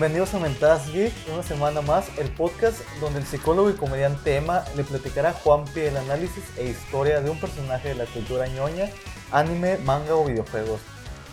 [0.00, 4.64] bienvenidos a Mentadas Geek, una semana más, el podcast donde el psicólogo y comediante Emma
[4.74, 8.88] le platicará a Juanpi el análisis e historia de un personaje de la cultura ñoña,
[9.30, 10.80] anime, manga o videojuegos.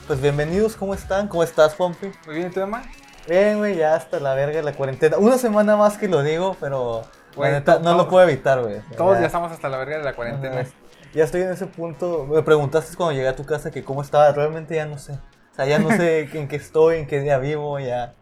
[0.06, 1.30] Pues bienvenidos, ¿cómo están?
[1.30, 2.12] ¿Cómo estás, Juanpi?
[2.26, 2.84] Muy bien, ¿y tú, Emma?
[3.26, 5.18] Bien, güey, ya hasta la verga de la cuarentena.
[5.18, 7.06] Una semana más que lo digo, pero
[7.38, 8.82] la neta, no lo puedo evitar, güey.
[8.98, 10.60] Todos ya estamos hasta la verga de la cuarentena.
[10.60, 10.70] Ajá.
[11.14, 12.26] Ya estoy en ese punto.
[12.26, 14.30] Me preguntaste cuando llegué a tu casa que cómo estaba.
[14.34, 15.14] Realmente ya no sé.
[15.14, 18.14] O sea, ya no sé en qué estoy, en qué día vivo, ya.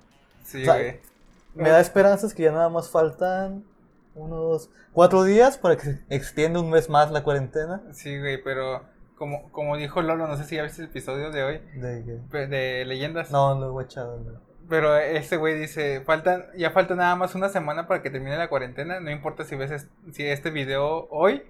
[0.45, 0.99] Sí, O sea, güey.
[1.55, 3.63] Me da esperanzas que ya nada más faltan
[4.13, 7.81] unos cuatro días para que se extienda un mes más la cuarentena.
[7.93, 8.83] Sí, güey, pero
[9.17, 12.85] como, como dijo Lolo, no sé si ya viste el episodio de hoy, De de
[12.85, 13.31] leyendas.
[13.31, 14.17] No, lo he echado.
[14.19, 14.39] no.
[14.67, 18.49] Pero ese güey dice, faltan, ya falta nada más una semana para que termine la
[18.49, 18.99] cuarentena.
[18.99, 21.43] No importa si ves es- si este video hoy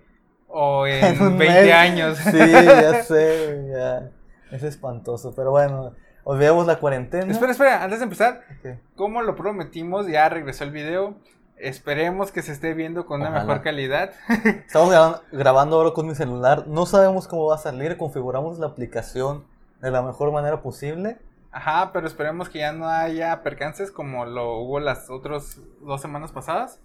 [0.48, 1.74] o en, un 20 mes.
[1.74, 2.18] años.
[2.18, 4.12] Sí, ya sé, ya.
[4.52, 5.34] Es espantoso.
[5.34, 5.94] Pero bueno,
[6.26, 7.32] olvidemos la cuarentena.
[7.32, 8.80] espera, espera, antes de empezar, Ok.
[8.98, 11.16] como lo prometimos, ya regresó el video.
[11.58, 14.12] Esperemos que se esté viendo con una mejor calidad.
[14.68, 16.68] Estamos graban- grabando ahora con mi celular.
[16.68, 17.96] No sabemos cómo va a salir.
[17.98, 19.46] Configuramos la aplicación
[19.82, 21.18] de la mejor manera posible.
[21.54, 26.34] Ajá, pero esperemos que ya no haya percances como lo hubo las otras dos semanas
[26.34, 26.82] pasadas.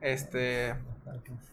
[0.00, 0.74] Este,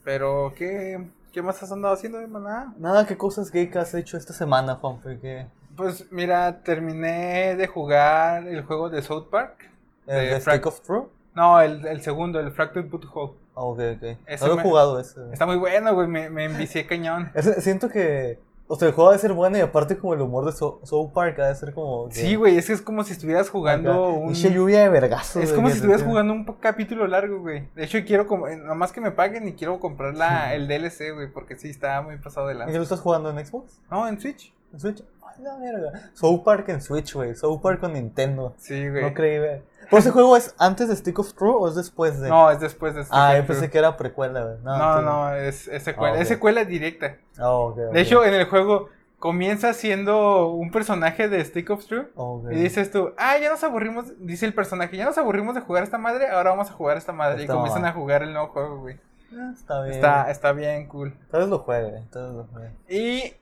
[0.03, 2.73] pero ¿qué, qué más has andado haciendo, hermana?
[2.79, 5.19] Nada, ¿qué cosas geek has hecho esta semana, Juanfe?
[5.21, 5.47] ¿Qué?
[5.75, 9.69] Pues mira, terminé de jugar el juego de South Park.
[10.07, 11.03] ¿El De Stick of True?
[11.33, 13.33] No, el, el segundo, el Fractured Butthole.
[13.55, 14.17] Ah, ok, ok.
[14.25, 15.19] Ese No lo he me- jugado ese.
[15.33, 17.31] Está muy bueno, güey, me, me envicié cañón.
[17.33, 18.39] Ese- Siento que...
[18.67, 21.11] O sea, el juego debe ser bueno y aparte como el humor de So- South
[21.13, 22.07] Park ha de ser como...
[22.09, 24.25] que- Sí, güey, es que es como si estuvieras jugando acá, un...
[24.33, 25.43] pinche lluvia de vergazos.
[25.43, 27.67] Es como si estuvieras jugando un capítulo largo, güey.
[27.75, 31.13] De hecho, quiero, como, eh, nomás que me paguen y quiero comprar la, el DLC,
[31.13, 32.77] güey, porque sí, está muy pasado de ¿Y lanza.
[32.77, 33.79] lo estás jugando en Xbox?
[33.91, 34.51] No, en Switch.
[34.73, 35.03] ¿En Switch?
[35.37, 36.09] Ay, la verga.
[36.13, 37.35] South Park en Switch, güey.
[37.35, 38.53] South Park con Nintendo.
[38.57, 39.03] Sí, güey.
[39.03, 39.61] No creí, güey.
[39.89, 42.27] ¿Por ese juego es antes de Stick of True o es después de...?
[42.29, 43.47] No, es después de este Ah, yo capítulo.
[43.59, 44.55] pensé que era precuela, güey.
[44.63, 46.15] No, No, entonces- no, es, es secuela.
[46.17, 46.21] Ah.
[46.21, 47.17] Es secuela directa.
[47.37, 47.93] Ah, ok, ok.
[47.93, 52.07] De hecho, en el juego comienza siendo un personaje de Stick of True.
[52.51, 55.83] Y dices tú, ah, ya nos aburrimos, dice el personaje, ya nos aburrimos de jugar
[55.83, 57.43] esta madre, ahora vamos a jugar esta madre.
[57.43, 58.99] Y comienzan a jugar el nuevo juego, güey.
[59.37, 59.95] Ah, Está bien.
[59.95, 61.13] Está, está bien cool.
[61.31, 62.69] Vez lo juegue, tal vez lo juegue.
[62.89, 63.33] Y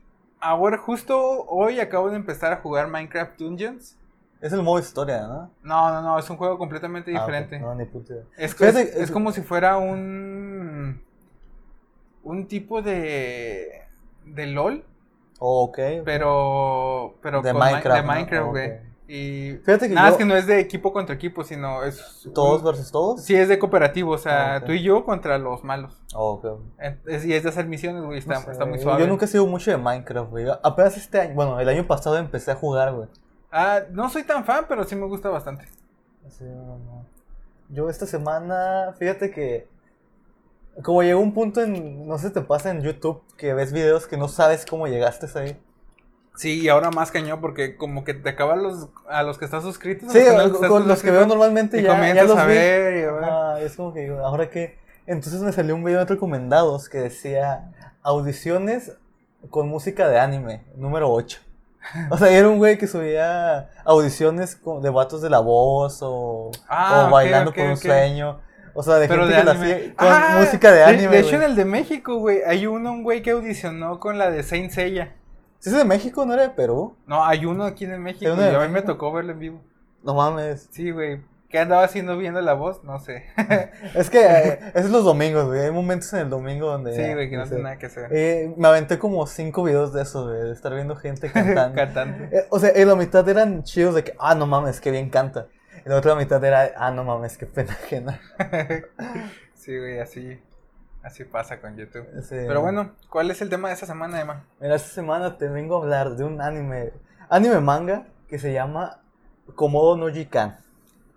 [0.44, 3.98] ahora, justo hoy acabo de empezar a jugar Minecraft Dungeons.
[4.42, 5.50] Es el modo historia, ¿no?
[5.64, 7.59] No, no, no, es un juego completamente Ah, diferente.
[7.59, 8.14] No, ni puta.
[8.38, 11.02] Es, es- es es- como si fuera un.
[12.24, 13.81] Un tipo de.
[14.26, 14.84] de LOL,
[15.40, 15.80] Oh, ok.
[16.06, 17.16] pero.
[17.22, 18.14] pero De con Mi- Minecraft, de ¿no?
[18.14, 18.93] Minecraft, Ok.
[19.08, 19.58] Y.
[19.66, 22.28] Fíjate que nada, yo- es que no es de equipo contra equipo, sino es.
[22.34, 23.22] ¿Todos un- versus todos?
[23.22, 26.02] Sí, es de cooperativo, o sea, Ah, tú y yo contra los malos.
[26.16, 26.41] Oh,
[27.08, 29.02] es- y es de hacer misiones, güey, está, No sé, está muy suave.
[29.02, 30.46] Yo nunca he sido mucho de Minecraft, güey.
[30.63, 33.09] Apenas este año, bueno, el año pasado empecé a jugar, güey.
[33.52, 35.66] Ah, no soy tan fan, pero sí me gusta bastante.
[36.30, 37.06] Sí, no, no.
[37.69, 39.68] Yo esta semana, fíjate que
[40.81, 44.08] como llegó un punto en, no sé si te pasa en YouTube, que ves videos
[44.08, 45.59] que no sabes cómo llegaste ahí.
[46.36, 49.64] Sí, y ahora más cañón, porque como que te acaban los, a los que estás
[49.64, 50.12] suscritos.
[50.12, 52.54] Sí, los con estás los que veo normalmente y ya, ya comienzas los a vi.
[52.56, 53.24] ver y a ver.
[53.26, 54.78] Ah, es como que digo, ahora que...
[55.06, 58.94] Entonces me salió un video de recomendados que decía audiciones
[59.50, 61.40] con música de anime, número 8.
[62.10, 66.50] O sea, era un güey que subía audiciones con- de vatos de la voz o,
[66.70, 68.40] Ah, o bailando ok, por un sueño.
[68.74, 69.74] O sea, de Pero gente de que la anime.
[69.76, 71.10] hacía con Ah, música de anime.
[71.10, 74.32] De, hecho, en el de México, güey, hay uno, un güey que audicionó con la
[74.32, 75.12] de Saint Seiya.
[75.63, 76.97] ¿Sí es de México, no era de Perú?
[77.07, 78.25] No, hay uno aquí en México.
[78.25, 79.62] ¿Hay uno de y a mí me tocó verlo en vivo.
[80.03, 80.68] No mames.
[80.72, 81.22] Sí, güey.
[81.47, 82.84] ¿Qué andaba haciendo viendo la voz?
[82.84, 83.28] No sé.
[83.96, 85.62] Es que eh, es los domingos, güey.
[85.62, 86.94] Hay momentos en el domingo donde...
[86.94, 87.51] sí, güey, que no sé.
[87.51, 88.09] tiene nada que hacer.
[88.12, 91.75] Eh, me aventé como cinco videos de eso, güey, de estar viendo gente cantando.
[91.81, 92.38] Cantante.
[92.38, 95.09] Eh, o sea, en la mitad eran chidos de que, ah, no mames, que bien
[95.09, 95.47] canta.
[95.85, 98.19] En la otra mitad era, ah, no mames, qué pena ajena.
[99.53, 100.41] sí, güey, así.
[101.04, 102.06] Así pasa con YouTube.
[102.22, 102.36] Sí.
[102.48, 104.46] Pero bueno, ¿cuál es el tema de esta semana, Emma?
[104.60, 106.94] Mira, esta semana te vengo a hablar de un anime,
[107.30, 109.00] anime manga que se llama
[109.56, 110.58] Komodo no Jikan.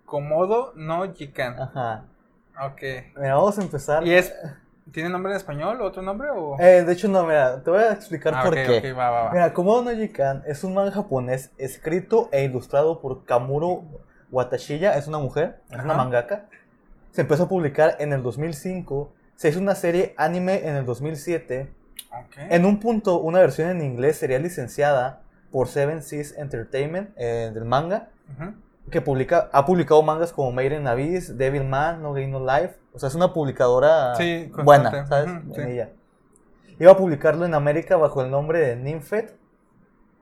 [0.05, 1.61] Komodo no Jikan.
[1.61, 2.05] Ajá.
[2.61, 2.83] Ok.
[3.17, 4.07] Mira, vamos a empezar.
[4.07, 4.35] ¿Y es.
[4.93, 6.29] ¿Tiene nombre en español o otro nombre?
[6.31, 6.57] O...
[6.61, 8.91] Eh, de hecho, no, mira, te voy a explicar Ah, por ok, qué.
[8.93, 9.33] ok, va, va, va.
[9.33, 13.83] Mira, Komodo no Jikan es un manga japonés escrito e ilustrado por Kamuro
[14.31, 16.47] Watashiya, es una mujer, es una mangaka.
[17.11, 21.71] Se empezó a publicar en el 2005, se hizo una serie anime en el 2007.
[22.11, 22.37] Ok.
[22.51, 27.65] En un punto, una versión en inglés sería licenciada por Seven Seas Entertainment eh, del
[27.65, 28.09] manga,
[28.91, 32.77] que publica, ha publicado mangas como Made in Abyss, Devilman, No Game No Life.
[32.93, 35.31] O sea, es una publicadora Sí, buena, ¿sabes?
[35.31, 35.61] Ujú, sí.
[35.61, 35.91] En ella.
[36.79, 39.35] Iba a publicarlo en América bajo el nombre de Nymphet,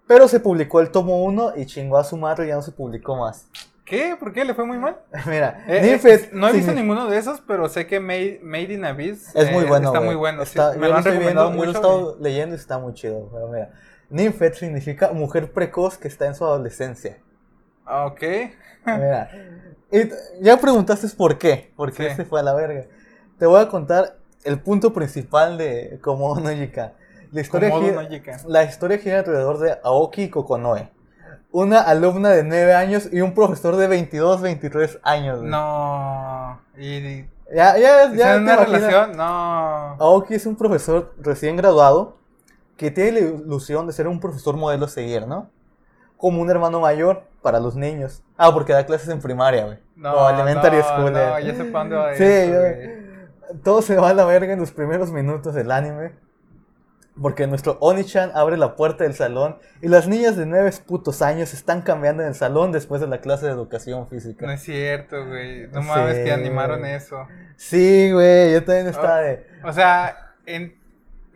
[0.06, 2.72] pero se publicó el tomo 1 y chingó a su madre y ya no se
[2.72, 3.48] publicó más.
[3.84, 4.16] ¿Qué?
[4.18, 4.98] ¿Por qué le fue muy mal?
[5.26, 8.84] Mira, Eh, eh, no he visto ninguno de esos, pero sé que Made, Made in
[8.84, 9.88] Abyss Es muy eh, bueno.
[9.88, 10.44] Está muy bueno.
[10.46, 10.58] sí.
[10.78, 11.70] Me lo han recomendado viendo, yo lo he mucho.
[11.78, 13.28] estado leyendo y está muy chido.
[13.32, 13.70] Pero mira,
[14.08, 17.18] Ninfet significa mujer precoz que está en su adolescencia.
[17.84, 18.22] Ah, Ok.
[18.86, 19.30] Mira,
[19.90, 20.10] y
[20.42, 22.16] ya preguntaste por qué, por qué Sí.
[22.16, 22.84] se fue a la verga.
[23.38, 26.92] Te voy a contar el punto principal de Komodo no Yika.
[27.32, 30.90] La historia, Komodo gira, no la historia gira alrededor de Aoki Kokonoe,
[31.54, 35.38] una alumna de 9 años y un profesor de 22, 23 años.
[35.38, 35.50] güey.
[35.50, 36.60] No.
[36.76, 37.26] Y.
[37.54, 38.04] Ya, ya, ya.
[38.12, 39.16] ¿Está en te una relación?
[39.16, 39.24] No.
[40.00, 42.16] Aoki es un profesor recién graduado
[42.76, 45.48] que tiene la ilusión de ser un profesor modelo a seguir, ¿no?
[46.16, 48.24] Como un hermano mayor para los niños.
[48.36, 49.78] Ah, porque da clases en primaria, güey.
[49.94, 50.12] No.
[50.12, 51.12] o elementary no, school.
[51.12, 51.44] No, eh.
[51.44, 53.62] ya sé dónde va Sí, esto, güey.
[53.62, 56.14] Todo se va a la verga en los primeros minutos del anime.
[57.20, 61.54] Porque nuestro Oni-chan abre la puerta del salón y las niñas de 9 putos años
[61.54, 64.44] están cambiando en el salón después de la clase de educación física.
[64.46, 65.68] No es cierto, güey.
[65.68, 65.88] No Sí.
[65.88, 67.28] mames que animaron eso.
[67.56, 69.46] Sí, güey, yo también estaba de...
[69.62, 70.76] O sea, en-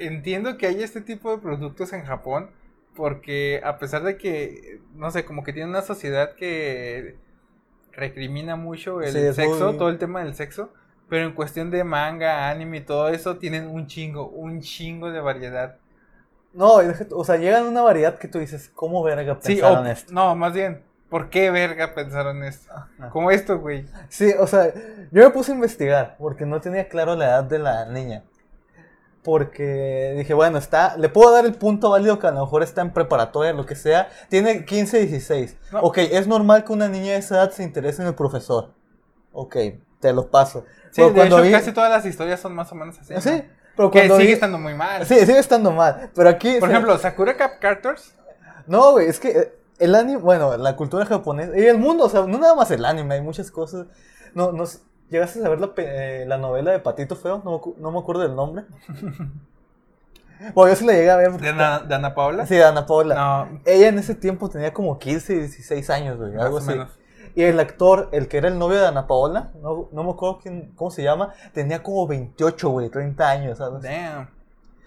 [0.01, 2.51] entiendo que hay este tipo de productos en Japón
[2.97, 7.17] porque a pesar de que, no sé, como que tiene una sociedad que
[7.93, 10.73] recrimina mucho el Sí, sexo, muy- todo el tema del sexo,
[11.09, 15.21] pero en cuestión de manga, anime y todo eso, tienen un chingo, un chingo de
[15.21, 15.77] variedad.
[16.53, 16.79] No,
[17.13, 20.13] o sea, llegan una variedad que tú dices, ¿cómo verga Sí, pensaron o- esto?
[20.13, 22.73] no, más bien, ¿por qué verga pensaron esto?
[23.13, 23.87] Como esto, güey.
[24.09, 24.73] Sí, o sea,
[25.13, 28.25] yo me puse a investigar porque no tenía claro la edad de la niña.
[29.23, 32.81] Porque dije, bueno, está, le puedo dar el punto válido que a lo mejor está
[32.83, 34.09] en preparatoria, lo que sea.
[34.29, 35.57] Tiene 15, 16.
[35.73, 35.81] No.
[35.81, 38.73] Ok, es normal que una niña de esa edad se interese en el profesor.
[39.33, 39.57] Ok,
[40.01, 40.65] te lo paso.
[40.91, 43.15] Sí, Pero de cuando hecho, vi- casi todas las historias son más o menos así.
[43.15, 43.21] ¿no?
[43.21, 43.43] Sí,
[43.77, 45.05] pero Que sigue vi- estando muy mal.
[45.07, 46.11] Sí, sigue estando mal.
[46.15, 46.57] Pero aquí...
[46.59, 48.15] Por se- ejemplo, Sakura Cap Carters.
[48.67, 52.09] No, güey, es que eh, el anime, bueno, la cultura japonesa y el mundo, o
[52.09, 53.87] sea, no nada más el anime, hay muchas cosas.
[54.35, 54.65] No, no,
[55.11, 57.41] ¿Llegaste a ver la, eh, la novela de Patito Feo?
[57.45, 58.65] No, no me acuerdo del nombre.
[60.55, 61.33] Bueno, yo sí la llegué a ver.
[61.33, 62.47] ¿De Ana, de Ana Paula?
[62.47, 63.15] Sí, de Ana Paula.
[63.17, 66.69] No, Ella en ese tiempo tenía como 15, 16 años, güey, más algo o así.
[66.69, 66.91] menos.
[67.39, 70.41] Y el actor, el que era el novio de Ana Paola, no, no me acuerdo
[70.43, 73.81] quién, cómo se llama, tenía como 28, güey, 30 años, ¿sabes?
[73.81, 74.29] Damn.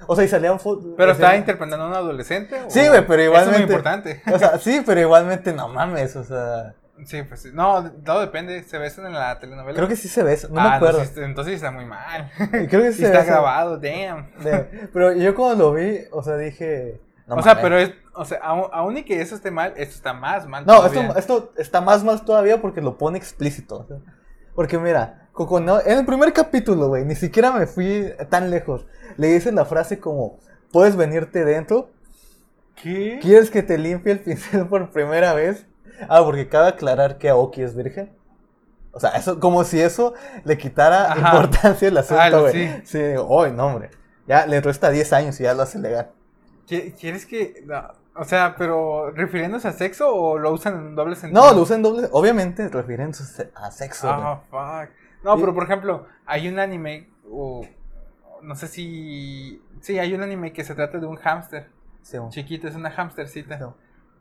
[0.06, 0.88] O sea, y salían fotos.
[0.98, 2.62] ¿Pero estaba interpretando a un adolescente?
[2.62, 3.56] o- Sí, güey, pero Eso igualmente.
[3.62, 4.22] es muy importante.
[4.34, 6.74] O sea, sí, pero igualmente no mames, o sea.
[7.06, 7.52] Sí, pues sí.
[7.54, 8.62] No, todo depende.
[8.64, 9.76] ¿Se besan en la telenovela?
[9.78, 11.06] Creo que sí se besa, no Ah, me acuerdo.
[11.06, 12.30] sí, entonces está muy mal.
[12.52, 14.30] Creo que sí Y se está grabado, damn.
[14.44, 17.00] De- pero yo cuando lo vi, o sea, dije.
[17.36, 17.94] No o sea, pero es.
[18.14, 20.66] O sea, aún, y que eso esté mal, esto está más mal.
[20.66, 21.02] No, todavía.
[21.10, 23.88] esto, esto está más mal todavía porque lo pone explícito.
[24.54, 28.86] Porque mira, Cocono, en el primer capítulo, güey, ni siquiera me fui tan lejos.
[29.18, 30.40] Le dicen la frase como:
[30.72, 31.90] ¿Puedes venirte dentro?
[32.76, 33.20] ¿Qué?
[33.22, 35.66] ¿Quieres que te limpie el pincel por primera vez?
[36.10, 38.12] Ah, porque cabe aclarar que Aoki es virgen.
[38.92, 40.14] O sea, eso, como si eso
[40.44, 41.30] le quitara Ajá.
[41.36, 42.82] importancia al Ah, asunto, güey.
[42.84, 42.98] sí.
[43.00, 43.90] "Ay, no, hombre.
[44.28, 46.12] Ya le resta 10 años y ya lo hace legal.
[46.72, 47.64] ¿Qui- ¿Quieres que.?
[47.66, 47.84] no,
[48.16, 51.44] O sea, pero ¿refiriéndose a sexo o lo usan en doble sentido?
[51.46, 54.10] No, lo usan doble, obviamente refiriéndose a sexo.
[54.10, 54.96] Ah, fuck.
[55.24, 57.66] No, pero por ejemplo, hay un anime, o
[58.42, 59.62] no sé si.
[59.82, 61.70] Sí, hay un anime que se trata de un hámster.
[62.02, 62.18] Sí.
[62.30, 63.58] Chiquito, es una hámstercita.
[63.60, 63.66] Sí.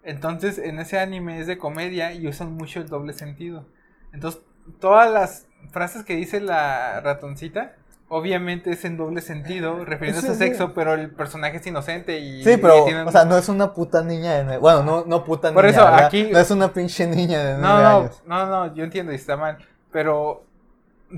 [0.02, 3.66] Entonces, en ese anime es de comedia y usan mucho el doble sentido.
[4.12, 4.42] Entonces,
[4.80, 7.74] todas las frases que dice la ratoncita,
[8.10, 10.38] obviamente es en doble sentido, refiriéndose Sí, a sí.
[10.40, 12.44] sexo, pero el personaje es inocente y.
[12.44, 14.58] Sí, pero, y tienen- o sea, no es una puta niña de nueve.
[14.58, 15.76] Bueno, no, no puta Por niña.
[15.76, 16.04] eso, ¿verdad?
[16.06, 18.22] aquí- No es una pinche niña de nueve No, no, años.
[18.26, 19.56] no, no, yo entiendo y está mal.
[19.90, 20.44] Pero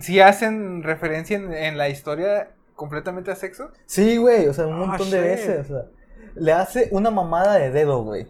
[0.00, 3.70] si hacen referencia en, en la historia completamente a sexo.
[3.86, 5.70] Sí, güey, o sea, un Ah, montón de veces.
[5.70, 5.84] O sea,
[6.34, 8.26] le hace una mamada de dedo, güey.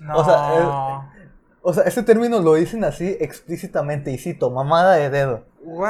[0.00, 0.16] No.
[0.18, 1.12] O sea,
[1.68, 5.42] O sea, este término lo dicen así explícitamente, y cito, mamada de dedo.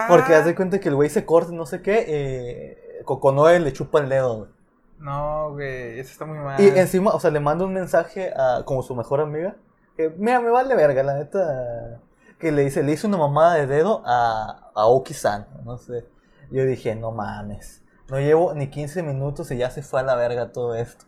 [0.09, 3.75] Porque haz de cuenta que el güey se corta, no sé qué, eh, Coconoe le
[3.75, 4.51] chupa el dedo, güey.
[4.99, 6.59] No, güey, eso está muy mal.
[6.59, 9.57] Y encima, o sea, le manda un mensaje a como su mejor amiga.
[9.99, 12.01] Que, mira, me vale verga, la neta.
[12.39, 16.07] Que le dice, le hizo una mamada de dedo a, a Oki-san, no sé.
[16.51, 17.83] Yo dije, no mames.
[18.09, 21.05] No llevo ni 15 minutos y ya se fue a la verga todo esto.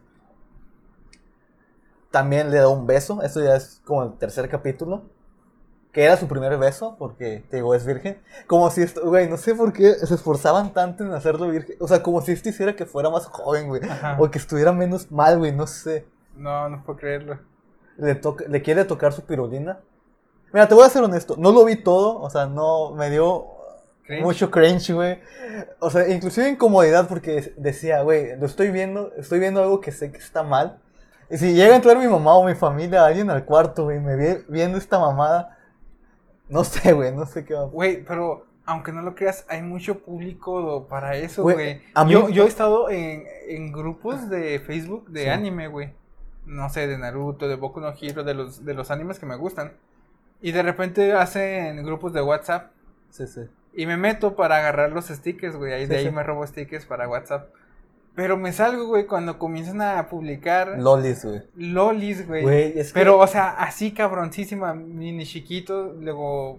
[2.10, 5.02] También le da un beso, esto ya es como el tercer capítulo.
[5.92, 8.20] Que era su primer beso, porque te digo, es virgen.
[8.46, 11.76] Como si esto, güey, no sé por qué se esforzaban tanto en hacerlo virgen.
[11.80, 13.82] O sea, como si esto hiciera que fuera más joven, güey.
[13.82, 14.16] Ajá.
[14.20, 16.06] O que estuviera menos mal, güey, no sé.
[16.36, 17.38] No, no puedo creerlo.
[17.96, 19.80] Le, toca, le quiere tocar su pirulina.
[20.52, 23.46] Mira, te voy a ser honesto, no lo vi todo, o sea, no me dio
[24.04, 24.22] Cringe.
[24.24, 25.20] mucho cringe, güey.
[25.80, 30.10] O sea, inclusive incomodidad porque decía, güey, lo estoy viendo, estoy viendo algo que sé
[30.10, 30.80] que está mal.
[31.30, 34.16] Y si llega a entrar mi mamá o mi familia, alguien al cuarto, güey, me
[34.16, 35.56] ve viendo esta mamada,
[36.48, 37.64] No sé, güey, no sé qué va.
[37.66, 42.44] Güey, pero aunque no lo creas, hay mucho público para eso, Güey, a Yo, yo
[42.44, 45.28] he estado en, en grupos de Facebook de Sí.
[45.28, 45.92] anime, güey.
[46.46, 49.36] No sé, de Naruto, de Boku no Hero, de los, de los animes que me
[49.36, 49.72] gustan.
[50.40, 52.70] Y de repente hacen grupos de WhatsApp.
[53.10, 53.42] Sí, sí.
[53.74, 55.72] Y me meto para agarrar los stickers, güey.
[55.74, 56.10] Ahí Sí, de ahí sí.
[56.10, 57.50] me robo stickers para WhatsApp.
[58.18, 61.42] Pero me salgo, güey, cuando comienzan a publicar Lolis, güey.
[61.54, 62.42] lolis, güey.
[62.42, 66.58] Güey, es que- Pero, o sea, así cabroncísima, mini chiquitos, luego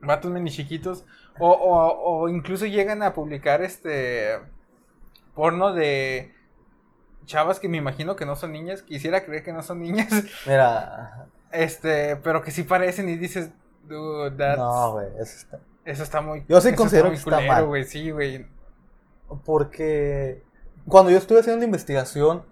[0.00, 1.06] vatos mini chiquitos.
[1.38, 4.40] O, o, o incluso llegan a publicar este
[5.36, 6.32] porno de
[7.24, 8.82] chavas que me imagino que no son niñas.
[8.82, 10.10] Quisiera creer que no son niñas.
[10.46, 13.50] Mira, Este, pero que sí parecen y dices,
[13.84, 15.60] dude, that's- no, güey, eso está.
[15.84, 16.44] eso está muy.
[16.48, 17.66] Yo sí considero muy que está culero, mal.
[17.66, 18.44] güey, sí, güey.
[19.44, 20.42] Porque
[20.88, 22.44] cuando yo estuve haciendo la investigación,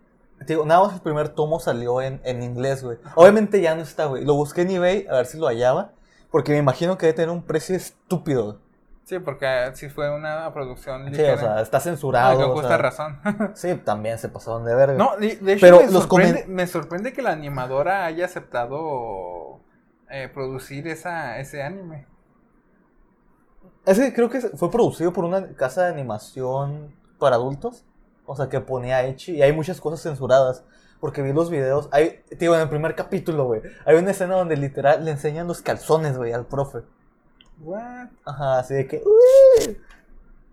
[0.47, 2.99] digo, nada más el primer tomo salió en, en inglés, güey.
[3.15, 4.25] Obviamente ya no está, güey.
[4.25, 5.93] Lo busqué en eBay a ver si lo hallaba.
[6.31, 8.59] Porque me imagino que debe tener un precio estúpido.
[9.05, 11.35] Sí, porque sí fue una producción Sí, ligera.
[11.35, 12.55] o sea, está Ah, censurado.
[12.55, 13.21] con o sea, razón.
[13.55, 14.95] Sí, también se pasaron de verga.
[14.97, 18.25] No, de, de hecho Pero me, los sorprende, comen- me sorprende que la animadora haya
[18.25, 19.61] aceptado
[20.09, 22.07] eh, producir esa, ese anime.
[23.85, 27.85] Es que creo que fue producido por una casa de animación para adultos.
[28.33, 29.37] O sea, que ponía Echi.
[29.37, 30.65] Y hay muchas cosas censuradas.
[31.01, 31.89] Porque vi los videos.
[31.93, 33.61] Hay, te digo, en el primer capítulo, güey.
[33.85, 36.79] Hay una escena donde literal le enseñan los calzones, güey, al profe.
[37.61, 38.07] What?
[38.25, 39.03] Ajá, así de que.
[39.05, 39.79] "Uy".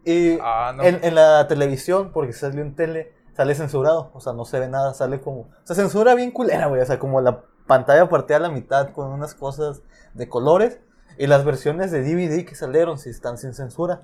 [0.05, 0.83] Y Ah, no.
[0.83, 4.12] en, en la televisión, porque salió en tele, sale censurado.
[4.13, 5.41] O sea, no se ve nada, sale como.
[5.41, 6.81] O sea, censura bien culera, güey.
[6.81, 9.81] O sea, como la pantalla partida a la mitad con unas cosas
[10.13, 10.79] de colores.
[11.17, 14.01] Y las versiones de DVD que salieron, si están sin censura.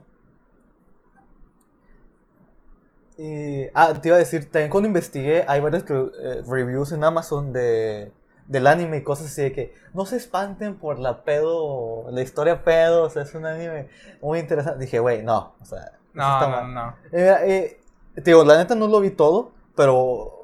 [3.17, 7.53] Y, ah, te iba a decir, también cuando investigué, hay varios eh, reviews en Amazon
[7.53, 8.12] de,
[8.48, 12.63] del anime y cosas así de que no se espanten por la pedo, la historia
[12.63, 13.88] pedo, o sea, es un anime
[14.22, 14.79] muy interesante.
[14.79, 16.74] Dije, güey, no, o sea, no, no, mal.
[16.74, 16.95] no.
[17.12, 17.79] Eh, eh,
[18.15, 19.95] te digo, la neta no lo vi todo, pero,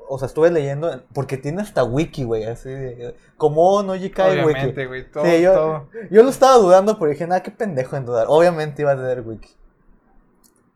[0.07, 4.45] o sea, estuve leyendo, porque tiene hasta wiki, güey, así de, como no Jikai wiki.
[4.45, 5.11] Obviamente, güey.
[5.11, 5.89] Todo, Sí, yo, todo.
[6.09, 8.27] yo lo estaba dudando, pero dije, nada, qué pendejo en dudar.
[8.29, 9.49] Obviamente iba a tener wiki.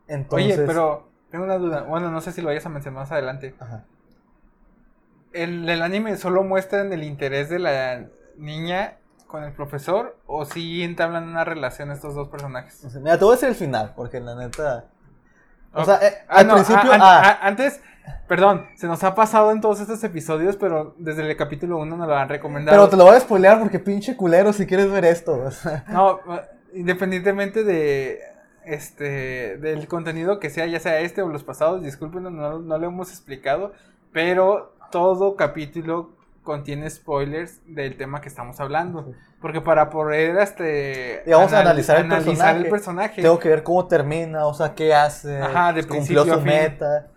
[0.08, 1.82] Entonces, Oye, pero tengo una duda.
[1.84, 3.54] Bueno, no sé si lo vayas a mencionar más adelante.
[3.60, 3.84] Ajá.
[5.34, 8.06] ¿El, el anime solo muestran el interés de la
[8.38, 8.94] niña
[9.28, 12.82] con el profesor o si entablan una relación estos dos personajes?
[12.84, 14.86] No sé, Mira, te voy a decir el final, porque la neta.
[15.74, 16.90] O sea, eh, Ah, al no, principio.
[16.94, 17.82] ah, ah, ah, antes,
[18.30, 22.08] perdón, se nos ha pasado en todos estos episodios, pero desde el capítulo 1 nos
[22.08, 22.78] lo han recomendado.
[22.78, 25.34] pero te lo voy a spoilear porque pinche culero si quieres ver esto.
[25.38, 25.84] o sea.
[25.90, 26.22] No,
[26.74, 28.20] independientemente de
[28.66, 32.86] este del contenido que sea, ya sea este o los pasados, disculpen, no, no lo
[32.88, 33.74] hemos explicado,
[34.12, 36.12] pero todo capítulo
[36.44, 39.14] contiene spoilers del tema que estamos hablando.
[39.42, 42.58] Porque para poder este vamos a anal- analizar el personaje.
[42.58, 45.40] el personaje, Tengo que ver cómo termina, o sea, qué hace.
[45.40, 46.46] Ajá, de cumplió principio a su fin.
[46.46, 47.08] meta.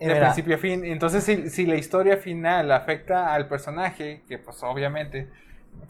[0.00, 0.84] De mira, principio a fin.
[0.84, 5.28] Entonces, si, si la historia final afecta al personaje, que pues obviamente,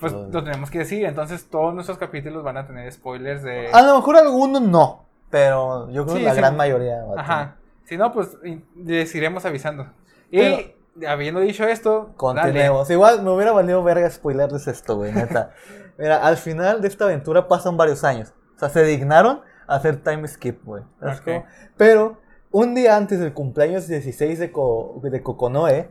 [0.01, 1.05] pues lo tenemos que decir.
[1.07, 3.69] Entonces, todos nuestros capítulos van a tener spoilers de...
[3.73, 6.39] A lo mejor algunos no, pero yo creo Sí, que la sí.
[6.41, 7.03] gran mayoría.
[7.17, 7.57] Ajá.
[7.85, 8.37] Si no, pues
[8.77, 9.87] les iremos avisando.
[10.31, 12.17] Y Pero- habiendo dicho esto, dale.
[12.17, 12.91] Continuemos.
[12.91, 15.53] Igual me hubiera valido verga spoilerles esto, güey, neta.
[15.99, 18.33] Mira, al final de esta aventura pasan varios años.
[18.57, 20.83] O sea, se dignaron a hacer time skip, güey.
[21.01, 21.25] ¿Sabes Ok.
[21.25, 21.45] cómo?
[21.77, 22.19] Pero
[22.51, 25.91] un día antes del cumpleaños 16 de, Ko- de Kokonoe,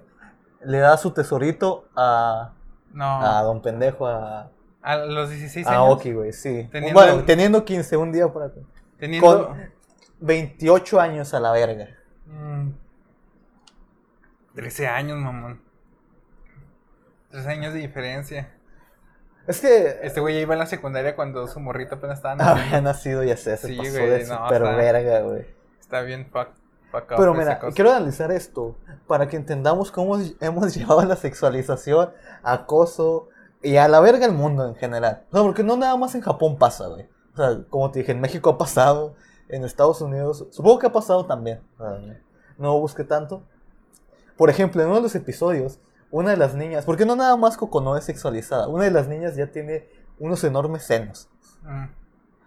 [0.63, 2.53] le da su tesorito a,
[2.97, 4.49] No, a Don Pendejo, a,
[4.81, 5.83] a los 16 a años.
[5.89, 6.67] Oki, güey, sí.
[6.71, 8.59] Teniendo- Bueno, teniendo 15, un día por acá.
[8.97, 9.47] Teniendo...
[9.49, 9.71] Con
[10.19, 11.89] 28 años a la verga.
[12.25, 12.71] Mm,
[14.55, 15.61] 13 años, mamón.
[17.29, 18.51] 13 años de diferencia.
[19.45, 22.63] Es que Este güey ya iba en la secundaria cuando su morrito apenas estaba naciendo.
[22.65, 25.45] había nacido y se, se Sí, pasó güey, de no, super está- verga, güey.
[25.79, 26.49] Está bien fuck,
[26.99, 28.75] fuck up Pero esa mira, quiero analizar esto
[29.07, 32.11] para que entendamos cómo hemos llevado la sexualización,
[32.43, 33.29] acoso
[33.61, 35.23] y a la verga el mundo en general.
[35.31, 37.07] O sea, porque no nada más en Japón pasa, güey.
[37.33, 39.15] O sea, como te dije, en México ha pasado,
[39.49, 41.61] en Estados Unidos, supongo que ha pasado también.
[42.57, 43.43] No busqué tanto.
[44.35, 45.79] Por ejemplo, en uno de los episodios,
[46.11, 49.35] una de las niñas, porque no nada más Coco es sexualizada, una de las niñas
[49.35, 49.89] ya tiene
[50.19, 51.29] unos enormes senos.
[51.63, 51.85] Mm.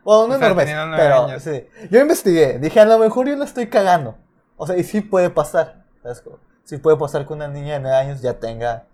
[0.03, 1.43] Bueno, no O sea, enormes, pero años.
[1.43, 1.67] sí.
[1.91, 4.17] Yo investigué, dije, a lo mejor yo la estoy cagando.
[4.63, 5.85] O sea, y sí puede pasar.
[6.03, 6.23] ¿sabes?
[6.65, 8.85] Sí puede pasar que una niña de 9 años ya tenga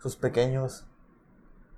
[0.00, 0.84] sus pequeños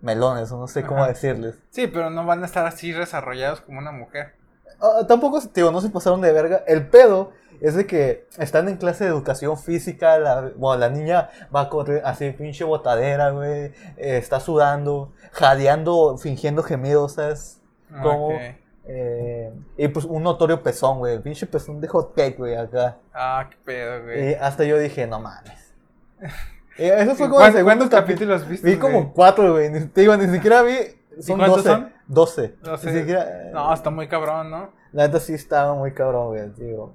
[0.00, 1.08] melones, o no sé cómo Ajá.
[1.08, 1.58] decirles.
[1.68, 4.34] Sí, pero no van a estar así desarrollados como una mujer.
[4.80, 6.64] Ah, tampoco, digo, no se pasaron de verga.
[6.66, 11.30] El pedo Es de que están en clase de educación física, la, bueno, la niña
[11.54, 17.60] va a correr así, pinche botadera, güey, eh, está sudando, jadeando, fingiendo gemidos, ¿sabes?
[18.02, 18.42] Como, Ok.
[18.86, 22.98] Eh, y pues un notorio pezón, güey, el pinche pezón de hot cake, güey, acá.
[23.12, 24.30] Ah, qué pedo, güey.
[24.30, 25.74] Y hasta yo dije, no mames.
[26.76, 28.68] Y eso fue como ¿Cuántos, cuántos capítulos viste?
[28.68, 29.70] Vi como cuatro, güey.
[29.90, 30.76] Te digo, ni siquiera vi.
[31.20, 31.68] Son cuántos 12.
[31.68, 31.92] son?
[32.08, 32.54] 12.
[32.64, 32.90] No sé.
[32.90, 34.70] Ni siquiera, No, está muy cabrón, ¿no?
[34.92, 36.50] La neta sí estaba muy cabrón, güey.
[36.56, 36.92] Digo.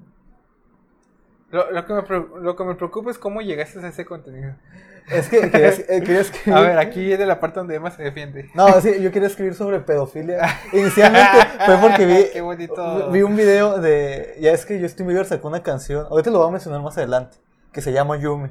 [1.51, 2.01] Lo, lo que me,
[2.41, 4.53] lo que me preocupa es cómo llegaste a ese contenido.
[5.09, 6.53] Es que quería, eh, quería escribir.
[6.57, 8.49] A ver, aquí es de la parte donde Emma se defiende.
[8.53, 10.47] No, sí, yo quería escribir sobre pedofilia.
[10.73, 13.09] Inicialmente fue porque vi, Qué bonito.
[13.09, 14.35] vi un video de.
[14.39, 16.05] Ya es que Justin Bieber sacó una canción.
[16.09, 17.37] Ahorita lo voy a mencionar más adelante.
[17.71, 18.49] Que se llama Yumi.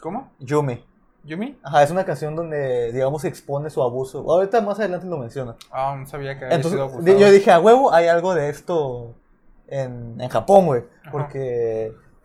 [0.00, 0.32] ¿Cómo?
[0.38, 0.82] Yumi.
[1.24, 1.58] ¿Yumi?
[1.62, 4.18] Ajá, es una canción donde, digamos, expone su abuso.
[4.30, 5.56] Ahorita más adelante lo menciona.
[5.70, 7.18] Ah, no sabía que había Entonces, sido abusado.
[7.18, 9.14] yo dije, a huevo, hay algo de esto
[9.66, 10.84] en, en Japón, güey.
[11.04, 11.12] Ajá.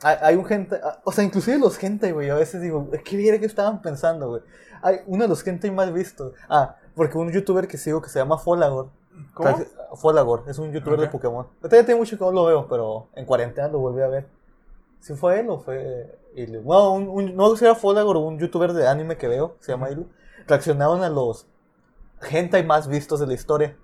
[0.01, 3.38] Hay, hay un gente, o sea, inclusive los gente, güey, a veces digo, ¿qué viera
[3.39, 4.41] que estaban pensando, güey?
[4.82, 6.34] Hay uno de los gente más vistos.
[6.48, 8.89] Ah, porque un youtuber que sigo que se llama Folagor.
[9.34, 9.50] ¿Cómo?
[9.51, 11.12] Casi- Folagor, es un youtuber de Ok.
[11.13, 11.48] Pokémon.
[11.62, 14.27] Ahorita ya tiene mucho que no lo veo, pero en cuarentena lo volví a ver.
[15.01, 16.62] ¿Sí fue él o fue Ilu?
[16.62, 19.56] No, un, un- no sé si era Folagor o un youtuber de anime que veo,
[19.60, 20.08] se llama Ilu.
[20.48, 21.46] Reaccionaron a los
[22.29, 23.75] hentai más vistos de la historia.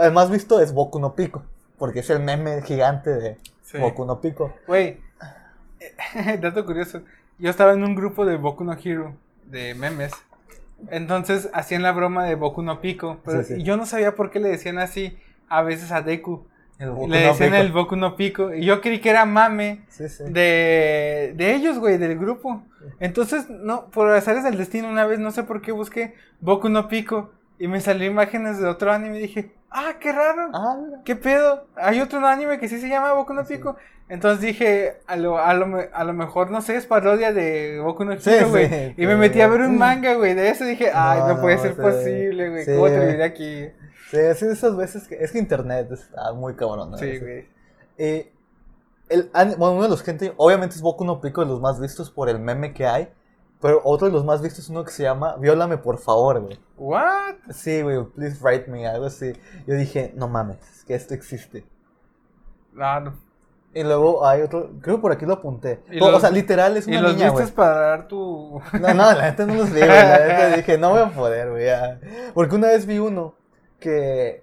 [0.00, 1.42] El más visto es Boku no Pico,
[1.78, 3.78] porque es el meme gigante de Sí.
[3.78, 4.52] Boku no Pico.
[4.66, 5.03] Güey, eh,
[6.40, 7.02] dato curioso.
[7.38, 9.14] Yo estaba en un grupo de Boku no Hero,
[9.46, 10.12] de memes.
[10.90, 13.18] Entonces hacían la broma de Boku no Pico.
[13.24, 13.60] Pero Sí, sí.
[13.60, 16.46] y yo no sabía por qué le decían así a veces a Deku.
[16.78, 17.62] El Boku le no decían Pico.
[17.62, 18.54] el Boku no Pico.
[18.54, 22.62] Y yo creí que era mame Sí, de, de ellos, güey, del grupo.
[23.00, 26.88] Entonces, no, por azares del destino, una vez no sé por qué busqué Boku no
[26.88, 27.32] Pico.
[27.58, 30.50] Y me salió imágenes de otro anime y dije, ah, qué raro.
[30.52, 30.76] Ah.
[31.04, 31.66] ¿Qué pedo?
[31.76, 33.76] Hay otro anime que sí se llama Boku no Pico.
[34.08, 38.04] Entonces dije, a lo, a, lo, a lo mejor, no sé, es parodia de Boku
[38.04, 38.68] no Pico, güey.
[38.68, 40.64] sí, y me metí a ver un manga, güey, de eso.
[40.64, 42.66] Dije, ay, no, No, puede no, ser posible, güey.
[42.66, 43.68] ¿Cómo te viví aquí?
[44.10, 45.16] Sí, sí, esas veces que.
[45.16, 46.90] Es que internet está muy cabrón.
[46.90, 46.98] ¿no?
[46.98, 47.48] Sí, güey.
[47.96, 48.32] Eh,
[49.08, 52.10] el, bueno, uno de los gente, obviamente es Boku no Pico de los más vistos
[52.10, 53.08] por el meme que hay,
[53.60, 56.58] pero otro de los más vistos es uno que se llama Viólame por favor, güey.
[56.76, 57.36] ¿What?
[57.52, 59.32] Sí, güey, please write me, algo así.
[59.66, 61.64] Yo dije, no mames, es que esto existe.
[62.72, 63.14] No, no.
[63.74, 65.82] Y luego hay otro, creo que por aquí lo apunté.
[65.90, 67.56] Y o, los- o sea, literal es Y una los niña, vistes güey.
[67.56, 68.60] para dar tu.
[68.72, 69.88] No, no, la neta no los vi, güey.
[69.88, 71.66] La neta dije, no voy a poder, güey.
[72.34, 73.34] Porque una vez vi uno
[73.80, 74.42] que.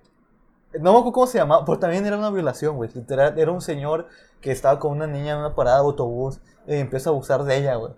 [0.74, 2.90] No me acuerdo cómo se llamaba, pero también era una violación, güey.
[2.94, 4.08] Literal, era un señor
[4.42, 7.58] que estaba con una niña en una parada de autobús y empieza a abusar de
[7.58, 7.94] ella, güey.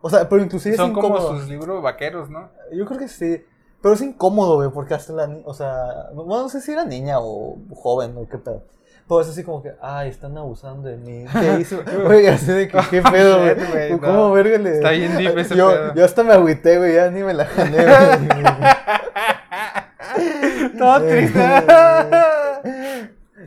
[0.00, 1.38] O sea, pero inclusive Son es como incómodo.
[1.38, 2.48] sus libros vaqueros, ¿no?
[2.72, 3.44] Yo creo que sí.
[3.82, 6.84] Pero es incómodo, güey, porque hasta la niña, o sea, no, no sé si era
[6.86, 8.62] niña o joven o qué pedo.
[9.06, 11.26] Pero es así como que, ay, están abusando de mí.
[11.32, 11.82] ¿Qué hizo?
[12.06, 13.98] Oye, así de que, ¿qué pedo, güey?
[13.98, 14.76] ¿Cómo verga le.?
[14.76, 15.94] Está bien deep ese yo, pedo.
[15.94, 17.70] yo hasta me agüité, güey, ya ni me la güey.
[20.78, 21.40] Todo triste.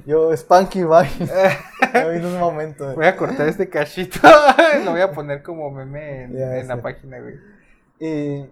[0.06, 2.84] Yo, Spanky, vino un momento.
[2.86, 2.96] güey.
[2.96, 4.20] Voy a cortar este cachito.
[4.86, 7.36] Lo voy a poner como meme en, Ya, en la página, güey.
[8.00, 8.46] Y.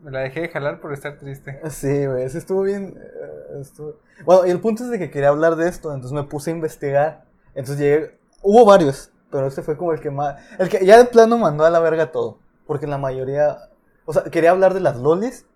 [0.00, 1.60] Me la dejé de jalar por estar triste.
[1.70, 2.94] Sí, güey, eso estuvo bien.
[2.98, 6.24] eh, estuvo- Bueno, y el punto es de que quería hablar de esto, entonces me
[6.24, 7.24] puse a investigar.
[7.54, 8.18] Entonces llegué.
[8.42, 10.36] Hubo varios, pero este fue como el que más.
[10.58, 12.38] El que ya de plano mandó a la verga todo.
[12.66, 13.56] Porque la mayoría.
[14.04, 15.46] O sea, quería hablar de las lolis,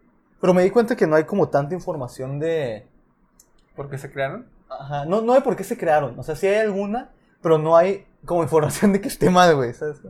[0.40, 2.86] pero me di cuenta que no hay como tanta información de.
[3.76, 4.46] ¿Por qué se crearon?
[4.70, 6.18] Ajá, no, no de por qué se crearon.
[6.18, 7.10] O sea, sí hay alguna,
[7.42, 10.00] pero no hay como información de que esté mal, güey, ¿sabes?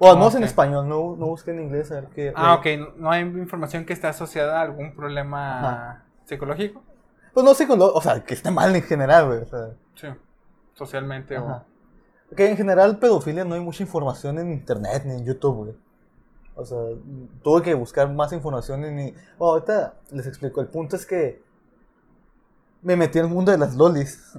[0.00, 0.48] O al menos en Ok.
[0.48, 2.32] español, no, no busqué en inglés a ver qué.
[2.36, 2.66] Ah, ok.
[2.96, 6.04] no- hay información que esté asociada a algún problema Ajá.
[6.24, 6.82] psicológico.
[7.34, 7.92] Pues no lo.
[7.92, 9.38] O sea, que esté mal en general, güey.
[9.42, 9.70] O sea.
[9.94, 10.06] Sí.
[10.74, 11.64] Socialmente Ajá.
[12.36, 15.74] Que en general pedofilia no hay mucha información en internet ni en YouTube, güey.
[16.54, 16.78] O sea,
[17.42, 19.14] tuve que buscar más información en.
[19.38, 20.60] Bueno, ahorita les explico.
[20.60, 21.42] El punto es que
[22.82, 24.38] me metí en el mundo de las lolis.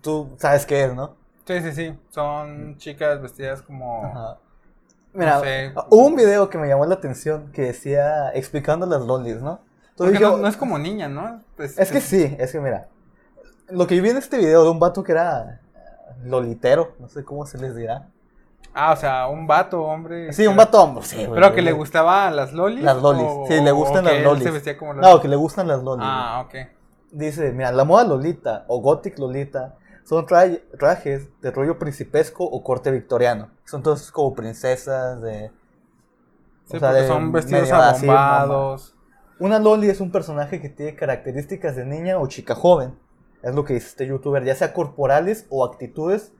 [0.00, 1.04] Tú sabes qué es, ¿no?
[1.04, 1.16] o...
[1.46, 1.98] Sí, sí, sí.
[2.08, 4.04] Son chicas vestidas como...
[4.06, 4.38] Ajá.
[5.14, 5.72] Mira, sé.
[5.90, 9.60] hubo un video que me llamó la atención que decía explicando las lolis, ¿no?
[9.90, 11.40] Entonces no, no es como niña, ¿no?
[11.56, 12.88] Pues, Es que sí, es que mira.
[13.68, 15.78] Lo que yo vi en este video de un vato que era eh,
[16.24, 18.08] lolitero, no sé cómo se les dirá.
[18.74, 20.32] Ah, o sea, un vato, hombre.
[20.32, 21.28] Sí, un vato hombre, sí.
[21.32, 22.82] Pero que le gustaban las lolis.
[22.82, 24.42] Las lolis, o- sí, le gustan o que las él lolis.
[24.42, 25.08] se vestía como lolis.
[25.10, 26.04] No, que le gustan las lolis.
[26.06, 26.54] Ah, ok.
[27.12, 32.62] Dice, mira, la moda lolita o gothic lolita son tra- trajes de rollo principesco o
[32.62, 33.50] corte victoriano.
[33.64, 35.50] Son todos como princesas de...
[36.66, 38.96] Sí, o sea, de son vestidos abombados.
[39.38, 42.98] Una loli es un personaje que tiene características de niña o chica joven.
[43.42, 46.32] Es lo que dice este youtuber, ya sea corporales o actitudes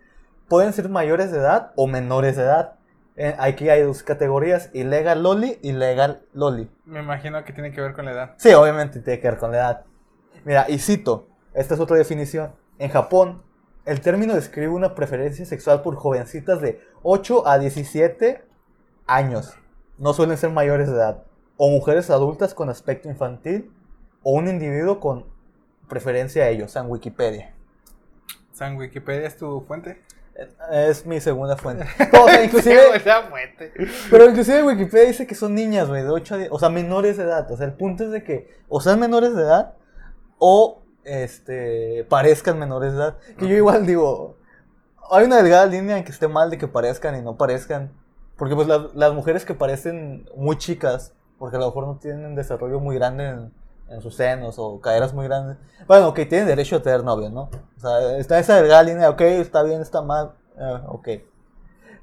[0.48, 2.74] pueden ser mayores de edad o menores de edad.
[3.16, 6.70] Eh, aquí hay dos categorías, ilegal loli y legal loli.
[6.84, 8.34] Me imagino que tiene que ver con la edad.
[8.38, 9.84] Sí, obviamente tiene que ver con la edad.
[10.44, 12.52] Mira, y cito, esta es otra definición.
[12.78, 13.42] En Japón,
[13.84, 18.44] el término describe una preferencia sexual por jovencitas de 8 a 17
[19.06, 19.54] años.
[19.98, 21.22] No suelen ser mayores de edad.
[21.56, 23.70] O mujeres adultas con aspecto infantil.
[24.22, 25.26] O un individuo con
[25.88, 27.54] preferencia a ellos, San Wikipedia.
[28.52, 30.00] ¿San Wikipedia es tu fuente?
[30.72, 31.84] Es mi segunda fuente.
[32.12, 32.80] O sea, inclusive,
[33.30, 33.72] fuente.
[34.10, 37.16] pero inclusive Wikipedia dice que son niñas, güey, de 8 a 10, o sea, menores
[37.16, 37.50] de edad.
[37.50, 39.74] O sea, el punto es de que o sean menores de edad
[40.38, 43.18] o este parezcan menores de edad.
[43.38, 44.36] Que yo igual digo,
[45.10, 47.92] hay una delgada línea en que esté mal de que parezcan y no parezcan.
[48.36, 52.26] Porque pues las, las mujeres que parecen muy chicas, porque a lo mejor no tienen
[52.26, 53.52] un desarrollo muy grande en,
[53.88, 55.56] en sus senos o caderas muy grandes.
[55.86, 57.50] Bueno, ok, tienen derecho a tener novio, ¿no?
[57.76, 61.08] O sea, está esa delgada línea, ok, está bien, está mal, eh, ok.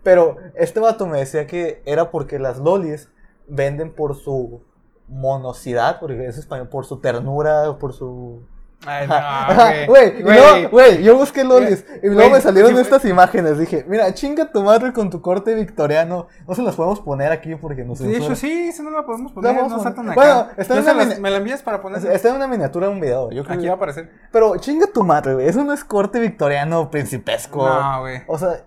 [0.03, 3.09] Pero este vato me decía que era porque las lolis
[3.47, 4.61] venden por su
[5.07, 8.41] monosidad, porque es español, por su ternura, por su...
[8.85, 10.65] Ay, no, güey.
[10.65, 13.59] Güey, yo busqué lolis y luego me salieron sí, estas imágenes.
[13.59, 16.27] Dije, mira, chinga tu madre con tu corte victoriano.
[16.47, 19.31] No se las podemos poner aquí porque nos De hecho, sí, eso no la podemos
[19.33, 20.15] poner, no a saltan acá.
[20.15, 22.03] Bueno, está No en una las- me la envías para poner.
[22.07, 23.31] Está en una miniatura de un video.
[23.31, 24.09] Yo creo Aquí que- va a aparecer.
[24.31, 25.47] Pero chinga tu madre, güey.
[25.47, 27.67] Eso no es corte victoriano principesco.
[27.67, 28.23] No, güey.
[28.27, 28.63] O sea,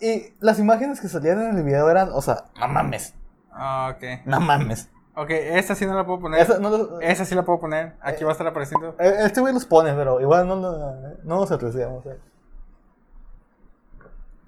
[0.00, 3.14] y, y las imágenes que salían en el video eran, o sea, no mames.
[3.52, 4.26] Ah, ok.
[4.26, 4.88] No mames.
[5.16, 6.40] Ok, esta sí no la puedo poner.
[6.40, 7.94] Esa- no lo- Esa sí la puedo poner.
[8.00, 8.96] Aquí va a estar apareciendo.
[8.98, 10.78] eh, este güey los pone, pero igual no, lo-
[11.22, 12.04] no nos atrevemos.
[12.06, 12.18] eh.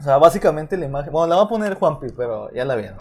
[0.00, 1.12] O sea, básicamente la imagen.
[1.12, 2.98] Bueno, la va a poner Juanpi, pero ya la vieron.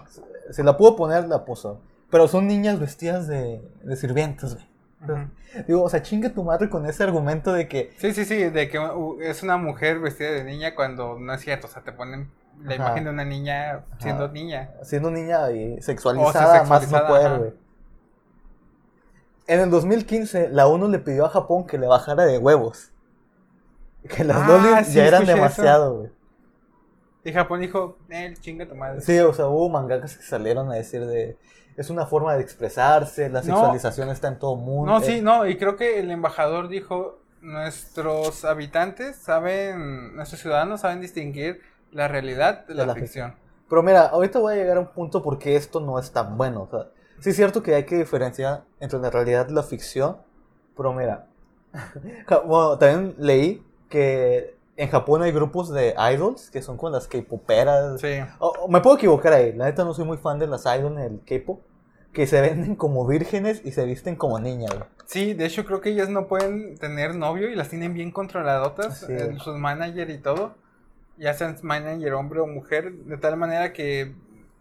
[0.51, 1.81] Si la puedo poner, la puso.
[2.09, 4.65] Pero son niñas vestidas de, de sirvientes, güey.
[5.67, 7.93] Digo, o sea, chinga tu madre con ese argumento de que.
[7.97, 8.79] Sí, sí, sí, de que
[9.21, 11.67] es una mujer vestida de niña cuando no es cierto.
[11.67, 12.31] O sea, te ponen
[12.63, 12.83] la Ajá.
[12.83, 14.33] imagen de una niña siendo Ajá.
[14.33, 14.69] niña.
[14.83, 17.53] siendo niña y O sexualizada, sea, más no poder, güey.
[19.47, 22.91] En el 2015, la ONU le pidió a Japón que le bajara de huevos.
[24.09, 26.09] Que las Ah, lolis sí, ya eran demasiado, güey.
[27.23, 29.01] Y Japón dijo, eh, chinga tu madre.
[29.01, 31.37] Sí, o sea, hubo mangakas que salieron a decir de...
[31.75, 33.45] Es una forma de expresarse, la No.
[33.47, 34.91] sexualización está en todo mundo.
[34.91, 41.01] No, sí, no, y creo que el embajador dijo, nuestros habitantes saben, nuestros ciudadanos saben
[41.01, 43.35] distinguir la realidad de la, De la ficción.
[43.69, 46.63] Pero mira, ahorita voy a llegar a un punto porque esto no es tan bueno.
[46.63, 50.17] O sea, sí es cierto que hay que diferenciar entre la realidad y la ficción.
[50.77, 51.27] Pero mira,
[52.45, 58.01] bueno, también leí que en Japón hay grupos de idols que son con las K-poperas.
[58.01, 58.17] Sí.
[58.39, 60.97] O- o me puedo equivocar ahí, la neta no soy muy fan de las idols
[60.97, 61.61] en el K-pop.
[62.13, 64.71] Que se venden como vírgenes y se visten como niñas.
[64.73, 64.85] güey.
[65.05, 68.99] Sí, de hecho creo que ellas no pueden tener novio y las tienen bien controladotas,
[68.99, 69.13] Sí.
[69.43, 70.53] sus manager y todo,
[71.17, 74.13] ya sean manager hombre o mujer, de tal manera que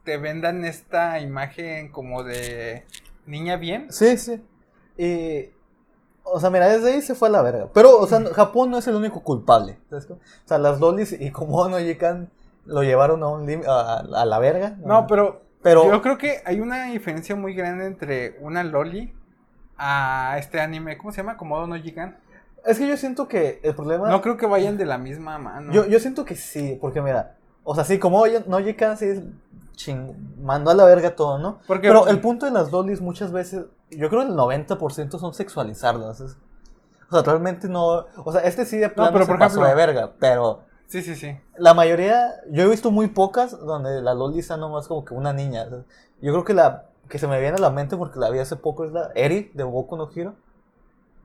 [0.04, 2.84] te vendan esta imagen como de
[3.26, 3.86] niña bien.
[3.90, 4.42] Sí, sí.
[4.98, 5.50] Y.
[6.26, 7.68] O sea, mira, desde ahí se fue a la verga.
[7.74, 9.78] Pero, o sea, Japón no es el único culpable.
[9.90, 10.10] ¿sabes?
[10.10, 12.30] O sea, las lolis y como no Yikan
[12.64, 14.76] lo llevaron a, un lim- a, a la verga.
[14.84, 19.12] No, pero, Pero- yo creo que hay una diferencia muy grande entre una loli
[19.76, 21.36] a este anime, ¿cómo se llama?
[21.36, 22.16] Komodo no Jikan.
[22.64, 24.08] Es que yo siento que el problema.
[24.08, 25.72] No creo que vayan de la misma mano.
[25.72, 27.36] yo, yo siento que sí, porque mira.
[27.62, 29.22] O sea, sí, como no Yikan sí es
[29.72, 31.58] ching, mandó a la verga todo, ¿no?
[31.66, 35.34] Porque- Pero el punto de las lolis muchas veces, yo creo que el 90% son
[35.34, 36.20] sexualizarlas.
[36.20, 36.36] es-
[37.10, 38.06] o sea, realmente no.
[38.24, 40.60] O sea, este sí de plano pero se por pasó ejemplo- de verga, pero.
[40.86, 41.36] Sí, sí, sí.
[41.56, 45.32] La mayoría, yo he visto muy pocas donde la Loli está nomás como que una
[45.32, 45.64] niña.
[45.64, 45.78] o sea,
[46.20, 48.56] Yo creo que la que se me viene a la mente porque la vi hace
[48.56, 50.34] poco es la Eri de Boku no Hero.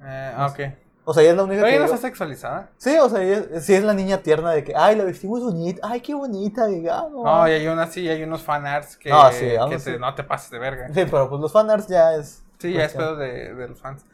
[0.01, 0.59] Eh, ah, ok.
[1.09, 1.75] O sea, ella es la única Pero que.
[1.77, 2.69] ella no está sexualizada.
[2.77, 5.81] Sí, o sea, ella sí es la niña tierna de que, ay, la vestimos bonita,
[5.89, 7.23] ay, qué bonita, digamos.
[7.25, 10.23] No, y hay unas sí, hay unos fanarts que, Ah, sí, que te- no te
[10.23, 10.87] pases de verga.
[10.89, 12.43] Sí, pero pues los fanarts ya es.
[12.59, 14.05] Sí, ya es pedo de, de los fans.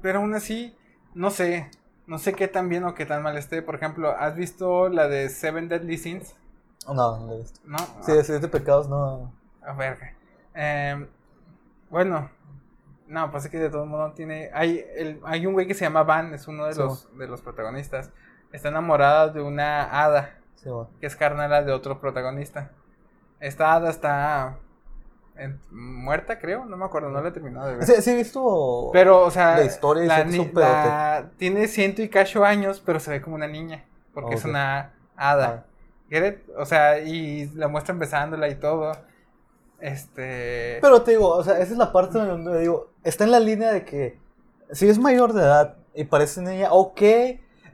[0.00, 0.74] Pero aún así,
[1.14, 1.70] no sé.
[2.06, 3.60] No sé qué tan bien o qué tan mal esté.
[3.60, 6.34] Por ejemplo, ¿has visto la de Seven Deadly Sins?
[6.86, 7.60] No, no la he visto.
[7.64, 7.76] ¿No?
[8.00, 9.32] Sí, es de pecados, no.
[9.62, 10.14] A verga.
[10.54, 11.06] Em,
[11.90, 12.30] bueno,
[13.12, 14.50] no, pasa que de todo modo tiene.
[14.54, 16.80] Hay, el, hay un güey que se llama Van, es uno de Sí.
[16.80, 18.10] los, de los protagonistas.
[18.52, 20.70] Está enamorada de una hada, Sí,
[21.00, 22.70] que es carnala de otro protagonista.
[23.40, 24.56] Esta hada está
[25.36, 27.84] en- muerta, creo, no me acuerdo, no la he terminado de ver.
[27.84, 28.90] Sí, sí he visto.
[28.92, 33.00] Pero, o sea, La historia la es un la- tiene ciento y cacho años, pero
[33.00, 35.66] se ve como una niña, porque es una hada.
[36.10, 36.40] It?
[36.58, 38.92] O sea, y la muestran besándola y todo.
[39.80, 40.78] Este.
[40.80, 43.72] Pero te digo, o sea, esa es la parte donde digo, está en la línea
[43.72, 44.20] de que
[44.72, 47.02] si es mayor de edad y parece niña, ok,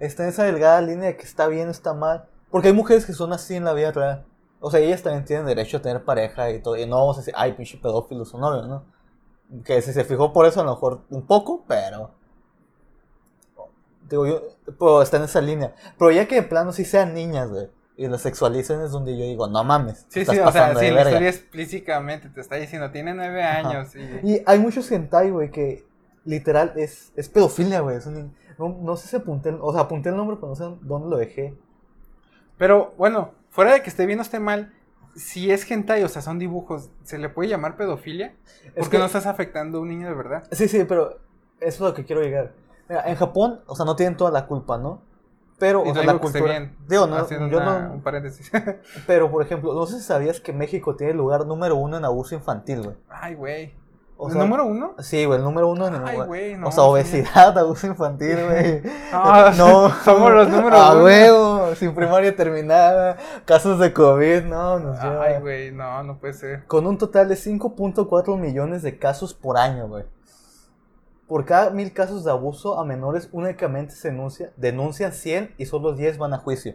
[0.01, 3.13] está en esa delgada línea de que está bien, está mal, Porque hay mujeres que
[3.13, 4.27] son así en la vida real.
[4.61, 6.77] O sea, ellas también tienen derecho a tener pareja y todo.
[6.77, 8.85] Y no vamos a decir, ay, pinche pedófilo su novio, ¿no?
[9.65, 12.11] Que si se fijó por eso, a lo mejor un poco, pero.
[14.09, 14.43] Digo, yo.
[14.65, 15.75] Pero está en esa línea.
[15.99, 17.71] Pero ya que de plano sí sean niñas, güey.
[17.99, 20.07] Y las sexualicen es donde yo digo, no mames.
[20.09, 21.11] Sí, estás sí, o sea, pasando sí, la verga".
[21.11, 24.01] historia explícitamente te está diciendo, tiene nueve años y...
[24.27, 25.85] Y hay muchos hentai, güey, que
[26.25, 27.97] literal es, es pedofilia, güey.
[27.97, 30.55] es un- No, no sé si apunté, el- o sea, apunté el nombre, pero no
[30.55, 31.59] sé dónde lo dejé.
[32.57, 34.73] Pero bueno, fuera de que esté bien o esté mal,
[35.17, 38.35] si es hentai, o sea, son dibujos, ¿se le puede llamar pedofilia?
[38.67, 40.45] Es Porque que- no estás afectando a un niño de verdad.
[40.53, 41.19] Sí, sí, pero
[41.61, 42.53] eso es lo que quiero llegar.
[42.89, 45.03] Mira, en Japón, o sea, no tienen toda la culpa, ¿no?
[45.59, 46.59] Pero, Y o no sea, la digo que esté cultura...
[46.61, 47.95] bien, Digo, no, haciendo yo una- no...
[47.95, 48.51] un paréntesis.
[49.07, 52.05] Pero, por ejemplo, no sé si sabías que México tiene el lugar número uno en
[52.05, 52.97] abuso infantil, güey.
[53.09, 53.75] Ay, güey.
[54.21, 54.95] O ¿El número uno?
[54.99, 56.67] Sí, güey, el número uno en el Ay, güey, no.
[56.69, 58.83] o sea, obesidad, abuso infantil, güey.
[59.13, 59.53] Ah,
[60.05, 61.05] somos los números A uno.
[61.05, 65.23] huevo, sin primaria terminada, casos de COVID, no, nos lleva.
[65.25, 66.65] Ay, güey, no, no puede ser.
[66.67, 70.05] Con un total de 5.4 millones de casos por año, güey.
[71.29, 75.93] Por cada mil casos de abuso a menores únicamente se denuncia, denuncian 100 y solo
[75.93, 76.75] 10 van a juicio.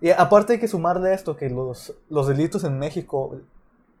[0.00, 3.36] Y aparte hay que sumarle esto que los, los delitos en México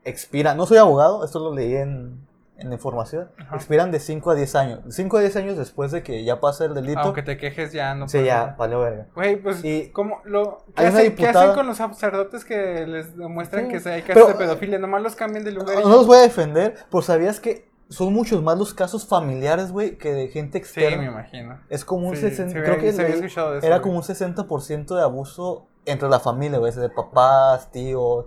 [0.04, 0.56] expiran.
[0.56, 3.28] No soy abogado, esto lo leí en, en la información.
[3.38, 3.54] Ajá.
[3.54, 4.80] Expiran de 5 a 10 años.
[4.88, 6.98] 5 a 10 años después de que ya pasa el delito.
[7.00, 9.06] Aunque te quejes ya no sí, ya, valió verga.
[9.14, 13.16] Güey, pues, Y- ¿cómo lo, ¿qué, hacen, qué hacen diputada- con los sacerdotes que les
[13.16, 14.78] demuestran Sí, que hay casos pero- de pedofilia?
[14.80, 18.12] Nomás los cambian de lugar y No los voy a defender, pero ¿sabías que son
[18.12, 20.96] muchos más los casos familiares, güey, que de gente Sí, externa?
[21.02, 21.60] me imagino.
[21.68, 23.80] Es como un Sí, 60, sí, creo había- que sí había eso, era güey.
[23.82, 28.26] como un 60% de abuso entre la familia, güey, de papás, tíos.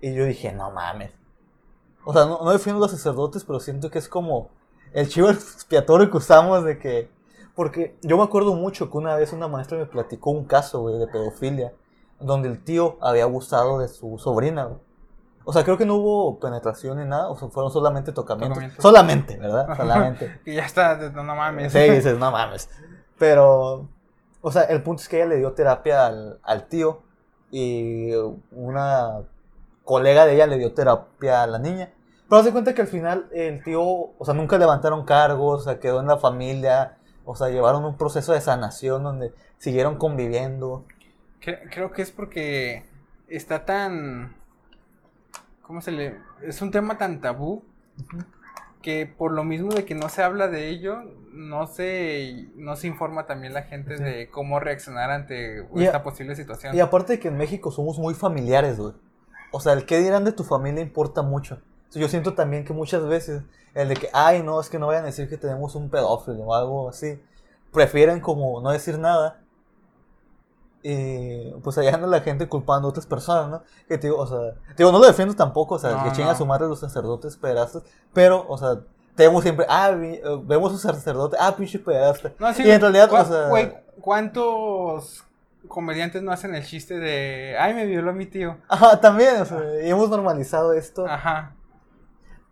[0.00, 1.12] Y yo dije, no mames.
[2.04, 4.48] O sea, no, no defiendo a los sacerdotes, pero siento que es como
[4.94, 7.10] el chivo expiatorio que usamos de que...
[7.54, 10.98] Porque yo me acuerdo mucho que una vez una maestra me platicó un caso, güey,
[10.98, 11.74] de pedofilia,
[12.18, 14.78] donde el tío había abusado de su sobrina, güey.
[15.44, 18.54] O sea, creo que no hubo penetración ni nada, o sea, fueron solamente tocamientos.
[18.56, 18.82] Tocamientos.
[18.82, 19.76] Solamente, ¿verdad?
[19.76, 20.40] Solamente.
[20.44, 21.72] Y ya está, no, no mames.
[21.72, 22.68] Sí, dices, no mames.
[23.18, 23.88] Pero,
[24.42, 27.02] o sea, el punto es que ella le dio terapia al, al tío
[27.50, 28.12] y
[28.52, 29.22] una
[29.84, 31.90] colega de ella le dio terapia a la niña.
[32.28, 35.80] Pero se cuenta que al final el tío, o sea, nunca levantaron cargos, o sea,
[35.80, 40.84] quedó en la familia, o sea, llevaron un proceso de sanación donde siguieron conviviendo.
[41.42, 42.84] Cre- Creo que es porque
[43.26, 44.36] está tan.
[45.70, 46.16] ¿Cómo se le.?
[46.42, 47.62] Es un tema tan tabú
[48.82, 50.98] que por lo mismo de que no se habla de ello,
[51.32, 54.02] no se, no se informa también la gente Sí.
[54.02, 56.74] de cómo reaccionar ante Y a- esta posible situación.
[56.74, 58.94] Y aparte de que en México somos muy familiares, güey.
[59.52, 61.60] O sea, el qué dirán de tu familia importa mucho.
[61.92, 65.04] Yo siento también que muchas veces el de que, ay, no, es que no vayan
[65.04, 67.22] a decir que tenemos un pedófilo o algo así.
[67.72, 69.39] Prefieren como no decir nada.
[70.82, 73.62] Y pues allá anda la gente culpando a otras personas, ¿no?
[73.86, 76.12] Que te digo, o sea, te digo, no lo defiendo tampoco, o sea, No, que
[76.12, 77.82] chingan a su madre los sacerdotes pederastas,
[78.14, 78.80] pero, o sea,
[79.14, 81.82] tenemos siempre, ah, vi- eh, vemos un sacerdote, ah, pinche.
[82.38, 85.24] No, sí, y en realidad, ¿cuá- o sea, ¿cuántos
[85.68, 87.56] comediantes no hacen el chiste de.
[87.60, 88.56] Ay, me violó mi tío?
[88.68, 91.06] ajá, también, o sea, y hemos normalizado esto.
[91.06, 91.54] Ajá.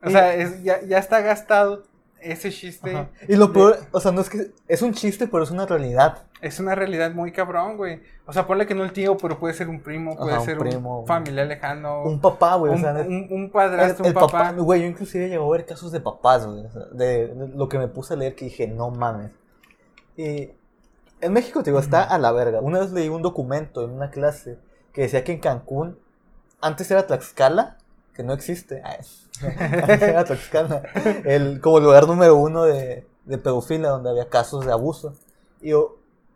[0.05, 1.85] O Y- sea, es- ya, ya está gastado
[2.23, 2.91] ese chiste.
[2.95, 3.09] Ajá.
[3.29, 5.67] Y lo de- peor, o sea, no es que es un chiste, pero es una
[5.67, 6.25] realidad.
[6.41, 8.01] Es una realidad muy cabrón, güey.
[8.27, 10.47] O sea, ponle que no el tío, pero puede ser un primo, puede Ajá, un
[10.47, 12.03] ser primo, un familiar lejano.
[12.03, 14.53] Un papá, güey, o un, sea, un- un padrastro, el un papá.
[14.53, 17.69] güey, yo inclusive llegó a ver casos de papás, güey, o sea, de, de lo
[17.69, 19.31] que me puse a leer que dije, no mames.
[20.17, 20.51] Y
[21.21, 22.61] en México, te digo, está a la verga.
[22.61, 24.59] Una vez leí un documento en una clase
[24.93, 25.99] que decía que en Cancún,
[26.61, 27.79] antes era Tlaxcala,
[28.15, 28.83] que no existe.
[28.85, 28.99] Ay,
[29.39, 30.83] Tlaxcala,
[31.25, 35.15] el, como el lugar número uno de, de pedofilia, donde había casos de abuso.
[35.61, 35.73] Y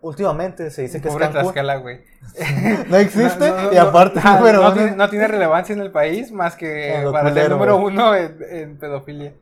[0.00, 1.52] últimamente se dice que Pobre es Cancún.
[1.52, 2.00] Tlaxcala, güey.
[2.88, 4.72] No existe No, no, y aparte número no uno.
[4.74, 7.94] tiene, no tiene relevancia en el país más que En lo para ser número güey.
[7.94, 9.34] uno en, en pedofilia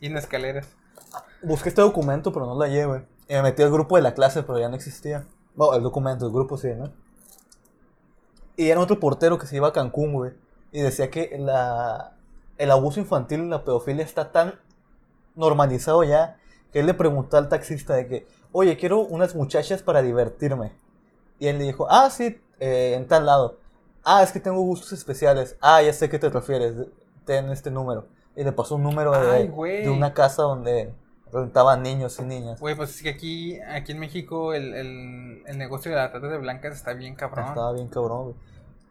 [0.00, 0.68] y en escaleras.
[1.42, 3.02] Busqué este documento, pero no lo hallé, güey.
[3.28, 5.26] Y me metí al grupo de la clase, pero ya no existía.
[5.54, 6.92] Bueno, el documento, el grupo sí, ¿no?
[8.56, 10.32] Y era otro portero que se iba a Cancún, güey.
[10.72, 12.13] Y decía que la,
[12.58, 14.54] el abuso infantil y la pedofilia está tan
[15.34, 16.38] normalizado ya
[16.72, 20.72] que él le preguntó al taxista de que, oye, quiero unas muchachas para divertirme.
[21.38, 23.58] Y él le dijo, ah, sí, eh, en tal lado.
[24.04, 25.56] Ah, es que tengo gustos especiales.
[25.60, 26.74] Ah, ya sé a qué te refieres.
[27.24, 28.06] Ten este número.
[28.36, 29.48] Y le pasó un número de, Ay,
[29.82, 30.92] de una casa donde
[31.32, 32.60] rentaban niños y niñas.
[32.60, 36.28] Güey, pues es que aquí, aquí en México el, el, el negocio de la trata
[36.28, 37.46] de blancas está bien cabrón.
[37.46, 38.36] Estaba bien cabrón, güey.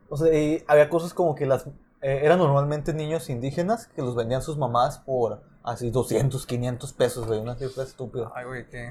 [0.10, 1.66] O sea, y había cosas como que las...
[2.04, 7.26] eh, eran normalmente niños indígenas que los vendían sus mamás por así 200, 500 pesos,
[7.26, 7.40] güey.
[7.40, 8.32] Una cifra estúpida.
[8.36, 8.90] Ay, güey, que...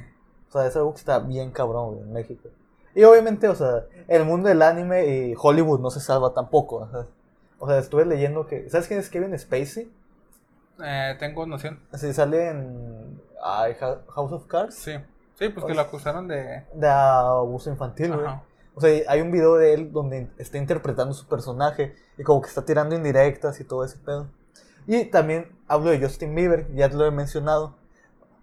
[0.48, 2.48] O sea, es algo que está bien cabrón, güey, en México.
[2.94, 6.76] Y obviamente, o sea, el mundo del anime y Hollywood no se salva tampoco.
[6.76, 7.06] O sea,
[7.58, 8.68] o sea, estuve leyendo que.
[8.68, 9.90] ¿Sabes quién es Kevin Spacey?
[10.84, 11.80] Eh, tengo noción.
[11.94, 14.74] Sí, sale en ay, Ha- House of Cards.
[14.74, 14.92] Sí.
[15.38, 16.64] Sí, pues que lo acusaron de.
[16.74, 18.26] De abuso infantil, güey.
[18.26, 18.42] Ajá.
[18.74, 22.48] O sea, hay un video de él donde está interpretando su personaje y como que
[22.48, 24.28] está tirando indirectas y todo ese pedo.
[24.86, 27.76] Y también hablo de Justin Bieber, ya te lo he mencionado.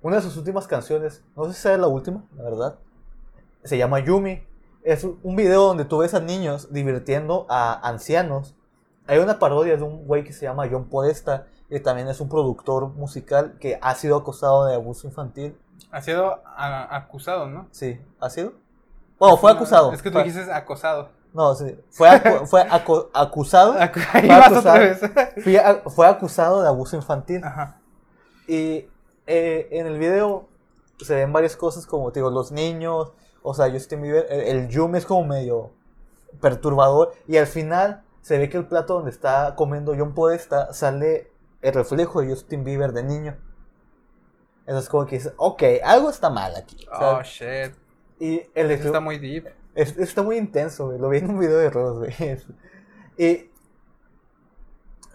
[0.01, 2.79] Una de sus últimas canciones, no sé si sea la última, la verdad,
[3.63, 4.43] se llama Yumi.
[4.83, 8.55] Es un video donde tú ves a niños divirtiendo a ancianos.
[9.07, 12.29] Hay una parodia de un güey que se llama John Podesta, que también es un
[12.29, 15.57] productor musical que ha sido acusado de abuso infantil.
[15.91, 17.67] Ha sido acusado, ¿no?
[17.71, 18.53] Sí, ¿ha sido?
[19.19, 19.91] Bueno, fue acusado.
[19.93, 21.09] Es que tú Fue- dijiste acosado.
[21.33, 21.79] No, sí.
[21.91, 23.73] Fue, acu- fue acu- acusado.
[23.75, 24.79] Acu- Ahí Fue vas otra acusado.
[24.79, 25.43] vez.
[25.43, 27.43] fue, fue acusado de abuso infantil.
[27.43, 27.77] Ajá.
[28.47, 28.87] Y
[29.27, 30.47] eh, en el video
[30.99, 33.11] se ven varias cosas como, te digo, los niños.
[33.43, 34.25] O sea, Justin Bieber.
[34.29, 35.71] El, el Yumi es como medio
[36.41, 37.13] perturbador.
[37.27, 41.73] Y al final se ve que el plato donde está comiendo John Podesta sale el
[41.73, 43.37] reflejo de Justin Bieber de niño.
[44.65, 46.87] Eso es como que dices, ok, algo está mal aquí.
[46.91, 47.73] Oh, shit.
[48.19, 49.47] Y el Eso está muy deep.
[49.75, 50.99] Es- está muy intenso, güey.
[50.99, 52.13] Lo vi en un video de Ross, güey.
[53.17, 53.49] Y.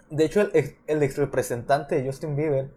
[0.09, 2.71] De hecho, el, ex- el ex representante de Justin Bieber.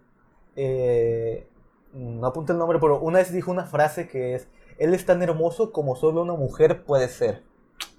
[0.55, 1.47] eh,
[1.93, 5.21] no apunta el nombre, pero una vez dijo una frase que es: Él es tan
[5.23, 7.43] hermoso como solo una mujer puede ser.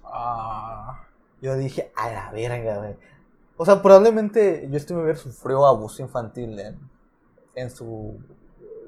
[0.03, 1.05] Ah.
[1.41, 2.95] Yo dije: A la verga, güey.
[3.57, 6.79] O sea, probablemente Justin Bieber sufrió abuso infantil en,
[7.55, 8.17] en su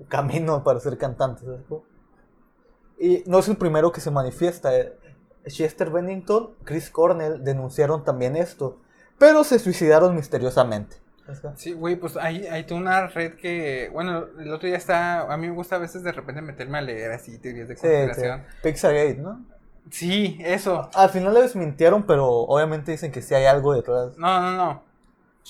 [0.07, 1.61] camino para ser cantante, ¿sabes?
[2.99, 4.71] Y no es el primero que se manifiesta.
[5.45, 8.79] Chester Bennington, Chris Cornell denunciaron también esto,
[9.17, 10.97] pero se suicidaron misteriosamente.
[11.55, 15.37] Sí, güey, pues hay, hay toda una red que, bueno, el otro día está, a
[15.37, 18.41] mí me gusta a veces de repente meterme a leer así teorías de conspiración.
[18.41, 18.57] sí.
[18.61, 19.41] Pixargate, ¿no?
[19.89, 20.89] Sí, eso.
[20.93, 24.17] Al final les mintieron, pero obviamente dicen que sí hay algo detrás.
[24.17, 24.83] No, no, no.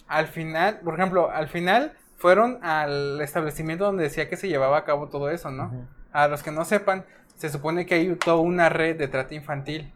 [0.07, 4.85] Al final, por ejemplo, al final fueron al establecimiento donde decía que se llevaba a
[4.85, 5.87] cabo todo eso, ¿no?
[6.11, 9.93] A los que no sepan, se supone que hay toda una red de trata infantil.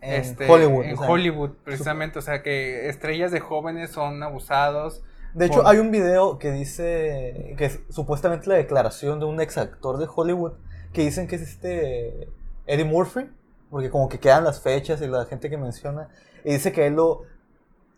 [0.00, 0.84] En este, Hollywood.
[0.84, 1.10] En o sea.
[1.10, 2.18] Hollywood, precisamente.
[2.18, 5.02] O sea, que estrellas de jóvenes son abusados.
[5.34, 9.40] De hecho, Por- hay un video que dice que es supuestamente la declaración de un
[9.40, 10.52] ex actor de Hollywood
[10.92, 12.28] que dicen que es este
[12.66, 13.30] Eddie Murphy,
[13.70, 16.08] porque como que quedan las fechas y la gente que menciona,
[16.44, 17.22] y dice que él lo,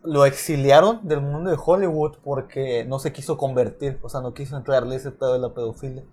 [0.03, 4.55] lo exiliaron del mundo de Hollywood porque no se quiso convertir, o sea, no quiso
[4.55, 6.03] entrarle ese pedo de la pedofilia.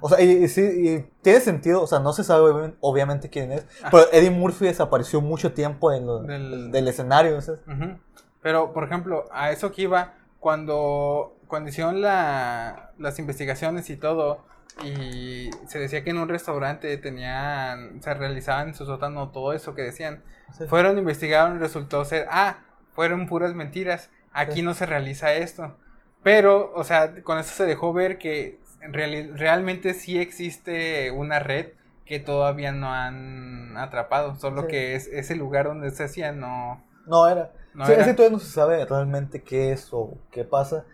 [0.00, 3.30] O sea, y, y sí, y tiene sentido, o sea, no se sabe obvi- obviamente
[3.30, 3.88] quién es, Ah.
[3.90, 7.36] pero Eddie Murphy desapareció mucho tiempo en lo- Del- del escenario.
[7.38, 7.98] Ujú.
[8.40, 14.44] Pero, por ejemplo, a eso que iba, cuando, cuando hicieron la- las investigaciones y todo,
[14.84, 19.74] y se decía que en un restaurante tenían, se realizaban en su sótano todo eso
[19.74, 20.22] que decían,
[20.56, 20.64] Sí.
[20.68, 22.58] fueron, investigaron y resultó ser, ah,
[22.94, 24.62] fueron puras mentiras, aquí Sí.
[24.62, 25.76] no se realiza esto.
[26.22, 31.38] Pero, o sea, con eso se dejó ver que en reali- realmente sí existe una
[31.38, 31.68] red
[32.04, 34.68] que todavía no han atrapado, solo Sí.
[34.68, 36.82] que es ese lugar donde se hacía no...
[37.06, 37.52] No era.
[37.74, 38.02] No Sí, era.
[38.02, 40.84] es que todavía no se sabe realmente qué es o qué pasa.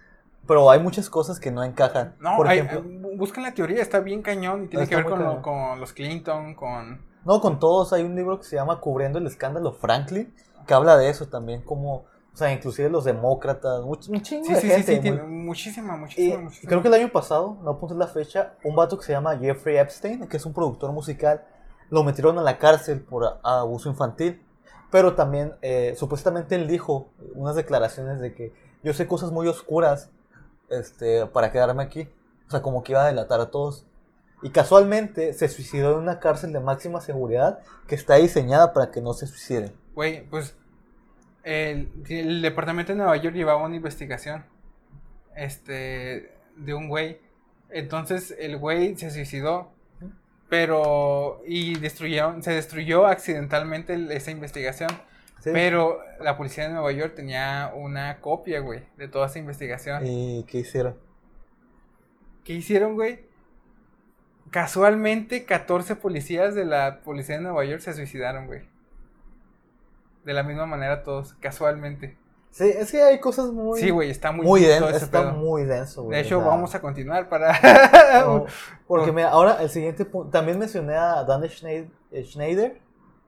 [0.47, 2.15] Pero hay muchas cosas que no encajan.
[2.21, 5.05] No, Por hay- ejemplo, bu- busquen la teoría, está bien cañón y tiene que ver
[5.07, 7.01] con, lo- con los Clinton, con...
[7.25, 7.93] no con todos.
[7.93, 10.35] Hay un libro que se llama Cubriendo el escándalo Franklin,
[10.67, 14.55] que habla de eso también, como, o sea, inclusive los demócratas, much- un chingo Sí,
[14.55, 14.87] de sí, sí, gente.
[14.87, 16.69] sí, muy- tiene muchísima, Y muchísima, muchísima.
[16.69, 19.77] creo que el año pasado, no apunté la fecha, un vato que se llama Jeffrey
[19.79, 21.45] Epstein, que es un productor musical,
[21.91, 24.43] lo metieron a la cárcel por abuso infantil.
[24.91, 30.11] Pero también, eh, supuestamente él dijo unas declaraciones de que yo sé cosas muy oscuras
[30.71, 32.09] este, para quedarme aquí.
[32.47, 33.87] O sea, como que iba a delatar a todos.
[34.43, 39.01] Y casualmente se suicidó en una cárcel de máxima seguridad que está diseñada para que
[39.01, 39.73] no se suiciden.
[39.95, 40.57] Güey, pues
[41.45, 44.45] el, el departamento de Nueva York llevaba una investigación
[45.37, 47.19] este de un güey.
[47.71, 49.73] Entonces el güey se suicidó,
[50.49, 54.91] pero y destruyeron, se destruyó accidentalmente esa investigación.
[55.41, 55.51] ¿sí?
[55.53, 60.07] Pero la policía de Nueva York tenía una copia, güey, de toda esa investigación.
[60.07, 60.97] ¿Y qué hicieron?
[62.45, 63.25] ¿Qué hicieron, güey?
[64.51, 68.63] Casualmente, 14 policías de la policía de Nueva York se suicidaron, güey.
[70.25, 72.19] De la misma manera todos, casualmente.
[72.51, 73.81] Sí, es que hay cosas muy...
[73.81, 75.33] Sí, güey, está muy denso, está pedo.
[75.33, 76.17] muy denso, güey.
[76.19, 77.53] De hecho, o sea, vamos a continuar para...
[78.25, 78.47] no,
[78.87, 81.91] porque mira, ahora el siguiente punto, también mencioné a Dan Schneider,
[82.25, 82.81] Schneider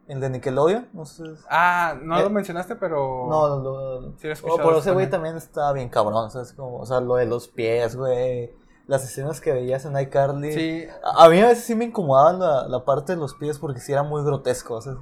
[0.07, 1.25] el de Nickelodeon, no sé.
[1.25, 3.27] si- ah, no Eh, lo mencionaste, pero...
[3.29, 5.37] No, lo, Sí lo he oh, escuchado pero ese güey también.
[5.37, 6.53] está bien cabrón, ¿sabes?
[6.53, 8.53] Como, o sea, lo de los pies, güey.
[8.87, 10.53] las escenas que veías en iCarly.
[10.53, 13.59] Sí, A, a mí a veces sí me incomodaban la, la parte de los pies
[13.59, 14.81] porque sí era muy grotesco.
[14.81, 14.95] Sea,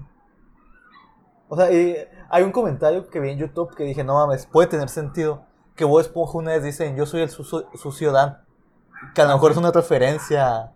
[1.48, 1.96] o sea, y
[2.30, 5.44] hay un comentario que vi en YouTube que dije, no mames, puede tener sentido.
[5.76, 8.38] Que Bob Esponja una vez dicen, yo soy el sucio, sucio Dan.
[9.14, 10.72] Que a lo mejor es una referencia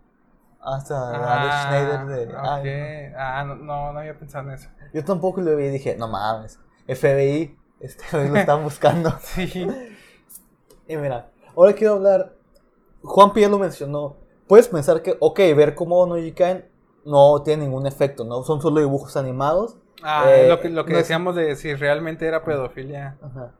[0.61, 2.33] hasta Alex Schneider de...
[2.35, 2.39] ok.
[2.43, 4.69] ay, Ah, no, no, no había pensado en eso.
[4.93, 9.13] yo tampoco lo vi y dije, no mames, FBI, este lo están buscando.
[9.21, 9.67] Sí.
[10.87, 12.33] Y mira, ahora quiero hablar.
[13.03, 14.17] Juan ya lo mencionó.
[14.47, 16.67] Puedes pensar que, ok, ver cómo no caen
[17.05, 18.43] no tiene ningún efecto, ¿no?
[18.43, 19.77] Son solo dibujos animados.
[20.03, 23.17] Ah, Eh, lo que, lo que no es- decíamos de si realmente era pedofilia.
[23.21, 23.51] Ajá.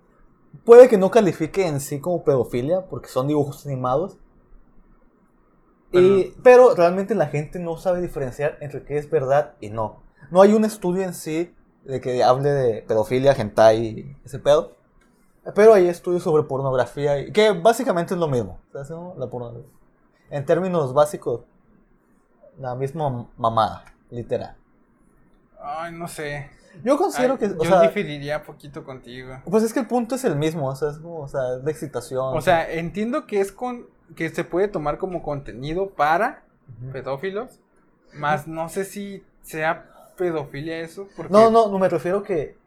[0.65, 4.17] Puede que no califique en sí como pedofilia, porque son dibujos animados.
[5.91, 10.03] Y, pero realmente la gente no sabe diferenciar entre qué es verdad y no.
[10.29, 14.75] No hay un estudio en sí de que hable de pedofilia, hentai y ese pedo.
[15.55, 18.59] Pero hay estudios sobre pornografía, y- que básicamente es lo mismo.
[19.17, 19.67] La pornografía.
[20.29, 21.41] En términos básicos,
[22.59, 24.55] la misma mamada, literal.
[25.61, 26.49] Ay, no sé.
[26.83, 29.37] Yo considero Ay, que, o yo sea, diferiría poquito contigo.
[29.45, 31.63] pues es que el punto es el mismo, o sea, es como, o sea, es
[31.65, 32.37] de excitación.
[32.37, 36.43] O sea, entiendo que es con que se puede tomar como contenido para
[36.91, 37.59] pedófilos,
[38.13, 39.85] más no sé si sea
[40.17, 42.57] pedofilia eso, porque No, no, no me refiero que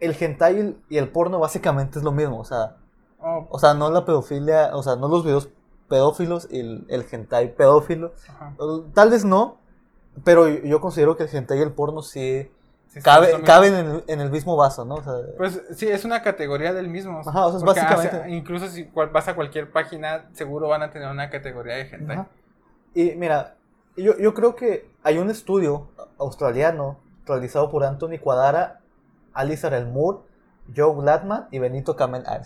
[0.00, 2.76] el hentai y el- porno básicamente es lo mismo, o sea,
[3.24, 5.48] Oh, o sea, no la pedofilia, o sea, no los videos
[5.88, 8.54] pedófilos y el, el hentai pedófilo, ajá.
[8.94, 9.58] Tal vez no,
[10.24, 12.50] pero yo, considero que el hentai y el porno sí
[13.02, 14.96] cabe- caben en el, en el mismo vaso, ¿no?
[14.96, 17.20] O sea, Pues sí, es una categoría del mismo.
[17.26, 21.30] Ajá, o sea, básicamente- incluso si vas a cualquier página, seguro van a tener una
[21.30, 22.16] categoría de hentai.
[22.18, 22.28] Ajá.
[22.94, 23.56] Y mira,
[23.96, 25.88] yo, yo creo que hay un estudio
[26.18, 28.80] australiano realizado por Anthony Cuadara,
[29.32, 30.18] Alice El Moore,
[30.76, 31.96] Joe Gladman y Benito.
[31.98, 32.40] Ah,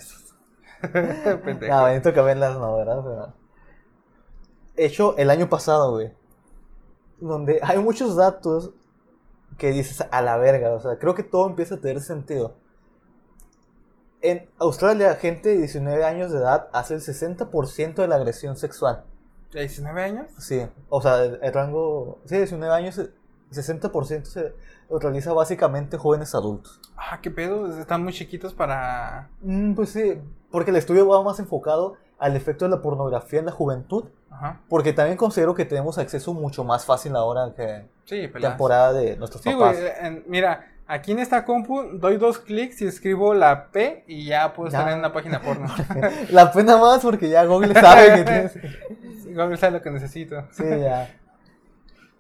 [1.45, 1.75] Pendejo.
[1.75, 3.01] No, Benito Camelas no, ¿verdad?
[3.03, 3.33] Pero-
[4.77, 6.13] Hecho el año pasado, güey.
[7.19, 8.73] Donde hay muchos datos
[9.59, 10.73] que dices a la verga.
[10.73, 12.55] O sea, creo que todo empieza a tener sentido.
[14.21, 19.05] En Australia, gente de 19 años de edad hace el 60% de la agresión sexual.
[19.53, 20.27] ¿De 19 años?
[20.39, 22.19] Sí, o sea, el, el rango.
[22.25, 23.15] Sí, 19 años, el
[23.53, 24.55] 60% se
[24.91, 26.81] lo realiza básicamente jóvenes adultos.
[26.97, 29.31] Ah, qué pedo, están muy chiquitos para...
[29.41, 33.47] Mm, pues sí, porque el estudio va más enfocado al efecto de la pornografía en
[33.47, 34.05] la juventud.
[34.31, 34.61] Ajá.
[34.69, 38.51] Porque también considero que tenemos acceso mucho más fácil ahora que Sí, pelas.
[38.53, 39.77] temporada de nuestros Sí, papás.
[40.01, 44.53] en- mira, aquí en esta compu doy dos clics y escribo la P y ya
[44.53, 45.67] puedo estar en una página porno.
[46.31, 48.59] La pena más porque ya Google sabe que tienes.
[49.27, 50.45] Igual sabe lo que necesito.
[50.53, 51.09] Sí, ya.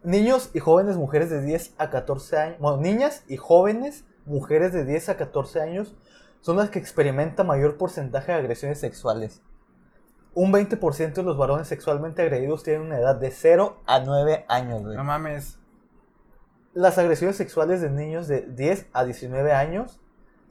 [0.02, 2.56] Niños y jóvenes mujeres de 10 a 14 años.
[2.60, 5.94] Bueno, niñas y jóvenes mujeres de 10 a 14 años
[6.40, 9.42] son las que experimentan mayor porcentaje de agresiones sexuales.
[10.38, 14.82] Un 20% de los varones sexualmente agredidos tienen una edad de 0 a 9 años.
[14.82, 14.94] güey.
[14.94, 15.58] No mames.
[16.74, 19.98] Las agresiones sexuales de niños de 10 a 19 años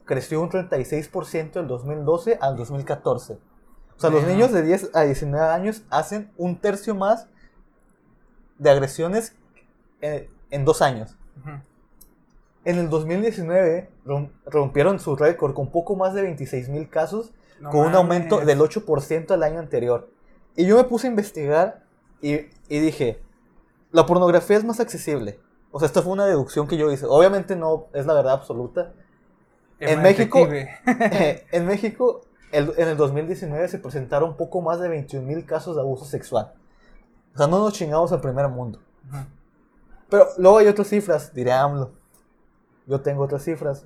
[0.04, 3.34] creció un 36% del 2012 al 2014.
[3.34, 4.32] O sea, los Ajá.
[4.32, 7.28] niños de 10 a 19 años hacen un tercio más
[8.58, 9.36] de agresiones
[10.00, 11.16] en, en dos años.
[12.64, 17.70] En el 2019 rom- rompieron su récord con poco más de 26 mil casos, No
[17.70, 20.10] con un aumento del 8% al año anterior.
[20.56, 21.84] Y yo me puse a investigar
[22.20, 22.34] y,
[22.68, 23.22] y dije,
[23.92, 25.38] la pornografía es más accesible.
[25.70, 27.06] O sea, esta fue una deducción que yo hice.
[27.06, 28.92] Obviamente no es la verdad absoluta.
[29.78, 31.46] Es en México- detective.
[31.52, 35.82] en México, el- en el 2019 se presentaron poco más de 21 mil casos de
[35.82, 36.54] abuso sexual.
[37.34, 38.80] O sea, no nos chingamos al primer mundo.
[40.08, 41.90] Pero luego hay otras cifras, diré AMLO.
[42.86, 43.84] Yo tengo otras cifras.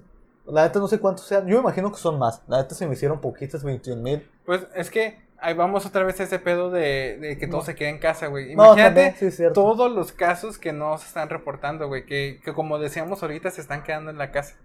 [0.53, 1.47] La neta no sé cuántos sean.
[1.47, 2.43] Yo me imagino que son más.
[2.49, 4.29] La neta se me hicieron poquitas, 21 mil.
[4.45, 7.65] Pues es que ahí vamos otra vez a ese pedo de, de que todo No.
[7.67, 8.53] se quede en casa, güey.
[8.53, 12.05] Imagínate sí, todos los casos que no se están reportando, güey.
[12.07, 14.57] Que, que como decíamos ahorita, se están quedando en la casa.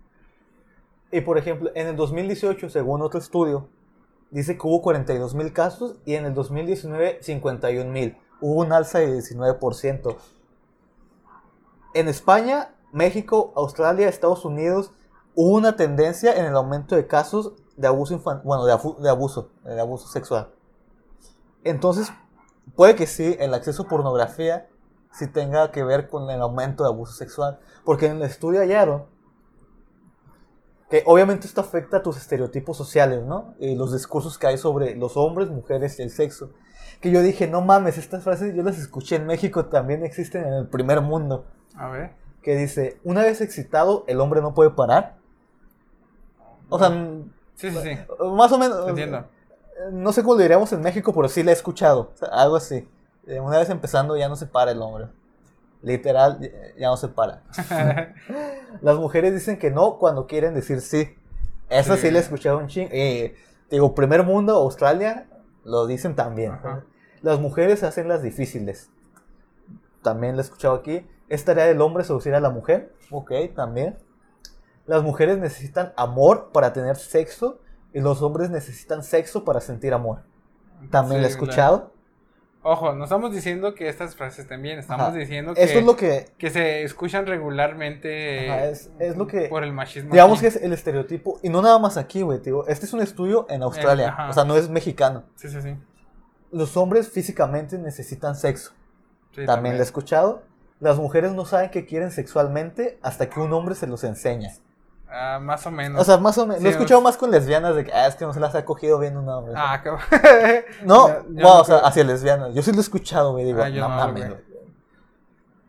[1.12, 3.70] Y por ejemplo, en el 2018, según otro estudio,
[4.32, 8.18] dice que hubo 42 mil casos y en el 2019 51 mil.
[8.42, 10.18] Hubo un alza de 19%.
[11.94, 14.92] En España, México, Australia, Estados Unidos,
[15.36, 18.72] hubo una tendencia en el aumento de casos de abuso infan- bueno, de
[19.10, 20.50] abuso, de abuso sexual.
[21.64, 22.12] Entonces,
[22.76, 24.70] puede que sí, el acceso a pornografía
[25.12, 27.60] sí tenga que ver con el aumento de abuso sexual.
[27.84, 29.06] Porque en el estudio hallaron
[30.90, 33.56] que obviamente esto afecta a tus estereotipos sociales, ¿no?
[33.60, 36.52] Y los discursos que hay sobre los hombres, mujeres y el sexo.
[37.02, 40.54] Que yo dije, no mames, estas frases yo las escuché en México, también existen en
[40.54, 41.46] el primer mundo.
[41.76, 42.14] A ver.
[42.44, 45.18] Que dice, una vez excitado, el hombre no puede parar.
[46.70, 46.90] O sea,
[47.56, 47.98] Sí, sí, sí.
[48.34, 48.88] más o menos...
[48.90, 49.26] Entiendo.
[49.92, 52.12] no sé cómo lo diríamos en México, pero sí la he escuchado.
[52.14, 52.88] O sea, algo así.
[53.28, 55.08] Eh, Una vez empezando ya no se para el hombre.
[55.82, 56.40] Literal,
[56.78, 57.44] ya- no se para.
[58.82, 61.16] Las mujeres dicen que no cuando quieren decir sí.
[61.70, 62.12] Esa sí, Sí.
[62.12, 62.90] la he escuchado un ching.
[62.92, 63.36] Eh,
[63.70, 65.28] digo, primer mundo, Australia,
[65.64, 66.52] lo dicen también.
[66.54, 66.84] Ajá.
[67.22, 68.90] Las mujeres hacen las difíciles.
[70.04, 71.08] También la he escuchado aquí.
[71.30, 72.94] Es tarea del hombre seducir a la mujer.
[73.12, 73.98] Ok, también.
[74.86, 77.60] Las mujeres necesitan amor para tener sexo
[77.94, 80.24] y los hombres necesitan sexo para sentir amor.
[80.92, 81.94] También la he Sí, escuchado.
[82.68, 85.16] Ojo, no estamos diciendo que estas frases también, estamos Ajá.
[85.16, 89.48] diciendo que, Eso es lo que, que se escuchan regularmente Ajá, es- es lo que-
[89.50, 90.12] por el machismo.
[90.12, 90.42] digamos aquí.
[90.42, 91.40] que es el estereotipo.
[91.44, 92.40] Y no nada más aquí, güey.
[92.40, 94.16] digo, Este es un estudio en Australia.
[94.30, 95.24] o sea, no es mexicano.
[95.36, 95.76] Sí, sí, sí.
[96.52, 98.72] Los hombres físicamente necesitan sexo.
[99.36, 100.42] Sí, también, lo he escuchado.
[100.80, 104.52] Las mujeres no saben que quieren sexualmente hasta que un hombre se los enseña.
[105.10, 106.02] Ah, más o menos.
[106.02, 106.58] O sea, más o menos.
[106.58, 108.54] Sí, lo he escuchado más con lesbianas de que, ah, es que no se las
[108.56, 109.54] ha cogido bien un hombre.
[109.56, 110.66] ah, qué...
[110.86, 112.54] no, yo- yo wow, no o sea, hacia lesbianas.
[112.54, 113.46] Yo sí lo he escuchado, güey.
[113.46, 114.34] Digo, Ah, no, mames.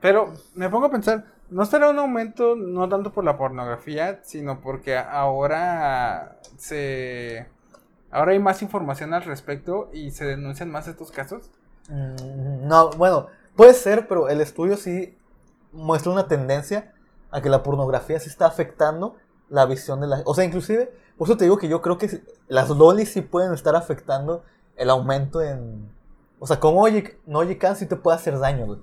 [0.00, 4.60] Pero me pongo a pensar, ¿no estará un aumento no tanto por la pornografía, sino
[4.60, 7.46] porque ahora se...
[8.10, 11.50] Ahora hay más información al respecto y se denuncian más estos casos?
[11.88, 13.26] Mm, No, bueno,
[13.56, 15.16] puede ser, pero el estudio sí
[15.72, 16.92] muestra una tendencia
[17.30, 19.16] a que la pornografía sí está afectando
[19.48, 20.22] la visión de la...
[20.24, 23.52] O sea, inclusive, por eso te digo que yo creo que las lolis sí pueden
[23.52, 24.44] estar afectando
[24.76, 25.90] el aumento en...
[26.38, 28.80] O sea, como oye, no oye can sí te puede hacer daño, güey.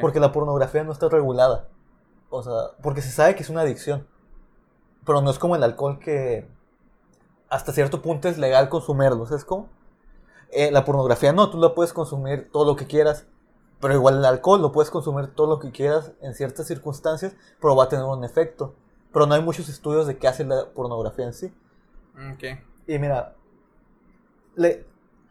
[0.00, 1.68] Porque la pornografía no está regulada.
[2.30, 4.06] O sea, porque se sabe que es una adicción.
[5.04, 6.48] Pero no es como el alcohol que
[7.48, 9.26] hasta cierto punto es legal consumirlo.
[9.26, 9.68] ¿Sabes cómo?
[10.50, 13.26] Eh, la pornografía no, tú la puedes consumir todo lo que quieras.
[13.80, 17.76] Pero igual el alcohol lo puedes consumir todo lo que quieras en ciertas circunstancias, pero
[17.76, 18.74] va a tener un efecto.
[19.14, 21.52] Pero no hay muchos estudios de qué hace la pornografía en sí.
[22.34, 22.58] Ok.
[22.88, 23.36] Y mira,
[24.56, 24.84] le,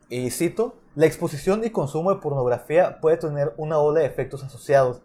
[0.09, 5.01] y cito, la exposición y consumo de pornografía puede tener una ola de efectos asociados,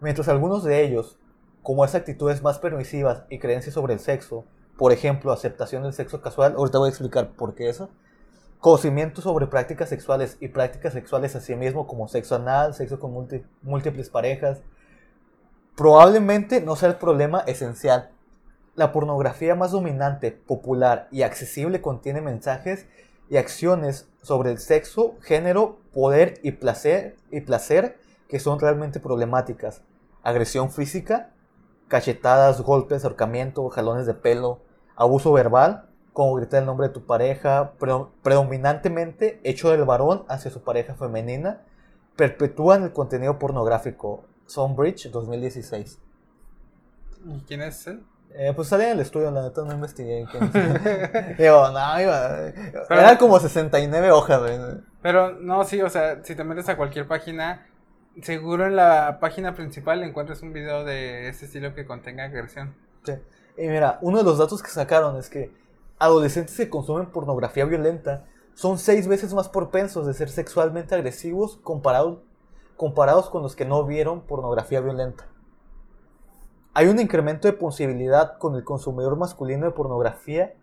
[0.00, 1.18] mientras algunos de ellos,
[1.62, 4.44] como esas actitudes más permisivas y creencias sobre el sexo,
[4.76, 7.88] por ejemplo, aceptación del sexo casual, ahorita voy a explicar por qué eso,
[8.58, 13.28] conocimiento sobre prácticas sexuales y prácticas sexuales a sí mismo como sexo anal, sexo con
[13.62, 14.60] múltiples parejas,
[15.76, 18.10] probablemente no sea el problema esencial.
[18.74, 22.86] La pornografía más dominante, popular y accesible contiene mensajes
[23.28, 27.98] y acciones sobre el sexo, género, poder y placer, y placer
[28.28, 29.82] que son realmente problemáticas.
[30.22, 31.30] Agresión física,
[31.88, 34.60] cachetadas, golpes, ahorcamiento, jalones de pelo,
[34.96, 40.50] abuso verbal, como gritar el nombre de tu pareja, pre- predominantemente hecho del varón hacia
[40.50, 41.62] su pareja femenina,
[42.16, 44.24] perpetúan el contenido pornográfico.
[44.46, 45.98] Sonbridge 2016.
[47.26, 48.02] ¿Y quién es él?
[48.34, 50.26] Eh, pues sale en el estudio, la neta no investigué.
[51.38, 52.52] Digo, no, iba.
[52.88, 54.58] Pero- Eran como 69 hojas, güey.
[55.02, 57.66] Pero no, sí, o sea, si te metes a cualquier página,
[58.22, 62.74] seguro en la página principal encuentras un video de ese estilo que contenga agresión.
[63.04, 63.12] Sí.
[63.58, 65.52] Y mira, uno de los datos que sacaron es que
[65.98, 68.24] adolescentes que consumen pornografía violenta
[68.54, 72.20] son seis veces más propensos de ser sexualmente agresivos comparados,
[72.82, 75.28] comparados con los que no vieron pornografía violenta.
[76.74, 80.54] Hay un incremento de posibilidad con el consumidor masculino de pornografía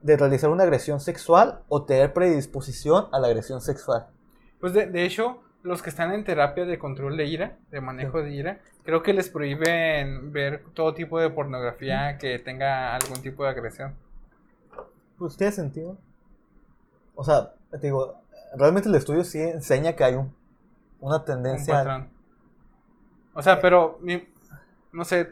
[0.00, 4.06] de realizar una agresión sexual o tener predisposición a la agresión sexual.
[4.58, 8.22] Pues de, de hecho, los que están en terapia de control de ira, de manejo
[8.22, 13.44] de ira, creo que les prohíben ver todo tipo de pornografía que tenga algún tipo
[13.44, 13.96] de agresión.
[15.18, 15.98] Pues tiene sentido.
[17.14, 18.14] O sea, te digo,
[18.56, 20.39] realmente el estudio sí enseña que hay un,
[21.00, 21.74] una Un tendencia.
[21.74, 22.08] patrón.
[23.34, 24.28] O sea, pero, mi-
[24.92, 25.30] no sé,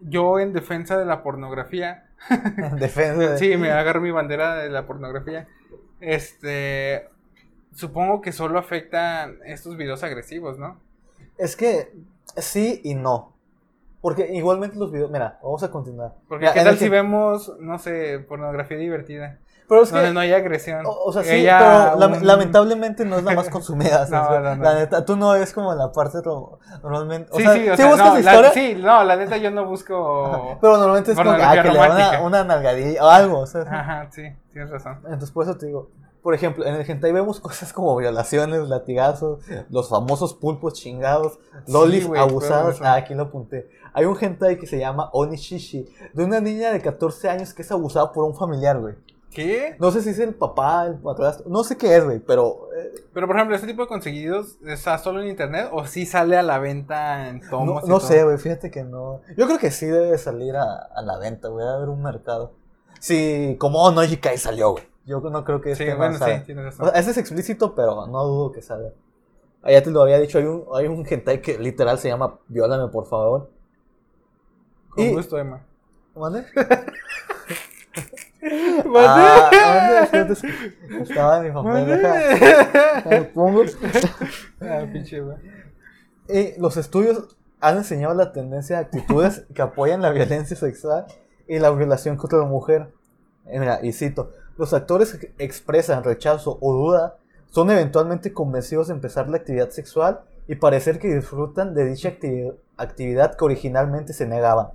[0.00, 2.08] yo en defensa de la pornografía,
[2.56, 5.48] en defensa de- sí, me agarro mi bandera de la pornografía,
[6.00, 7.08] este,
[7.74, 10.78] supongo que solo afectan estos videos agresivos, ¿no?
[11.38, 11.92] Es que
[12.36, 13.34] sí y no.
[14.02, 15.10] Porque igualmente los videos.
[15.10, 16.14] Mira, vamos a continuar.
[16.28, 19.38] Porque Mira, qué tal si que- vemos, no sé, pornografía divertida,
[19.68, 19.96] Pero es que.
[19.96, 20.86] donde no hay agresión.
[20.86, 24.06] o, o sea, sí, Ella, pero un- lamentablemente no es la más consumida.
[24.10, 24.62] No, no, no.
[24.62, 26.18] La neta, tú no es como la parte
[26.82, 27.30] normalmente.
[27.32, 29.36] O Sí, sea, sí, o sí sea, buscas no, la- historia, sí, no, la neta
[29.36, 30.58] yo no busco...
[30.60, 33.38] pero normalmente es como ah, que le da una, una nalgadilla o algo.
[33.40, 35.00] o sea, Ajá, sí, tienes razón.
[35.04, 35.90] Entonces, por eso te digo,
[36.22, 39.40] por ejemplo, en el hentai vemos cosas como violaciones, latigazos,
[39.70, 41.38] los famosos pulpos chingados,
[41.68, 42.78] lolis Sí, güey, abusadas.
[42.78, 43.68] claro, Ah, aquí lo apunté.
[43.92, 47.70] Hay un hentai que se llama Onishishi, de una niña de 14 años que es
[47.72, 48.94] abusada por un familiar, güey.
[49.36, 49.76] ¿Qué?
[49.78, 52.94] No sé si es el papá, el padrastro, no sé qué es, güey, pero eh,
[53.12, 56.42] Pero por ejemplo, ¿este tipo de conseguidos está solo en internet o sí sale a
[56.42, 57.84] la venta en no, tomos?
[57.86, 59.20] no sé, güey, fíjate que no.
[59.36, 62.54] Yo creo que sí debe salir a, a la venta, güey, a haber un mercado.
[62.98, 64.84] Sí, como Nojikai salió, güey.
[65.04, 66.38] Yo no creo que Sí, este bueno, no salga.
[66.38, 66.90] sí, tienes O razón.
[66.90, 68.88] sea, ese es explícito, pero no dudo que salga.
[69.62, 72.38] Ah, ya te lo había dicho, hay un, hay un hentai que literal se llama
[72.48, 73.50] Viólame, por favor.
[74.88, 75.60] Con y- gusto, Emma.
[76.14, 76.46] ¿Mande?
[78.96, 80.08] Ah,
[81.00, 81.50] Estaba mi
[81.84, 83.62] deja- me pongo.
[84.60, 85.22] Ah, pinche.
[86.28, 91.06] Y los estudios han enseñado la tendencia de actitudes que apoyan la violencia sexual
[91.48, 92.92] y la violación contra la mujer.
[93.46, 97.16] Eh, mira, y cito, los actores que expresan rechazo o duda
[97.50, 102.54] son eventualmente convencidos de empezar la actividad sexual y parecer que disfrutan de dicha activi-
[102.76, 104.68] actividad que originalmente se negaban.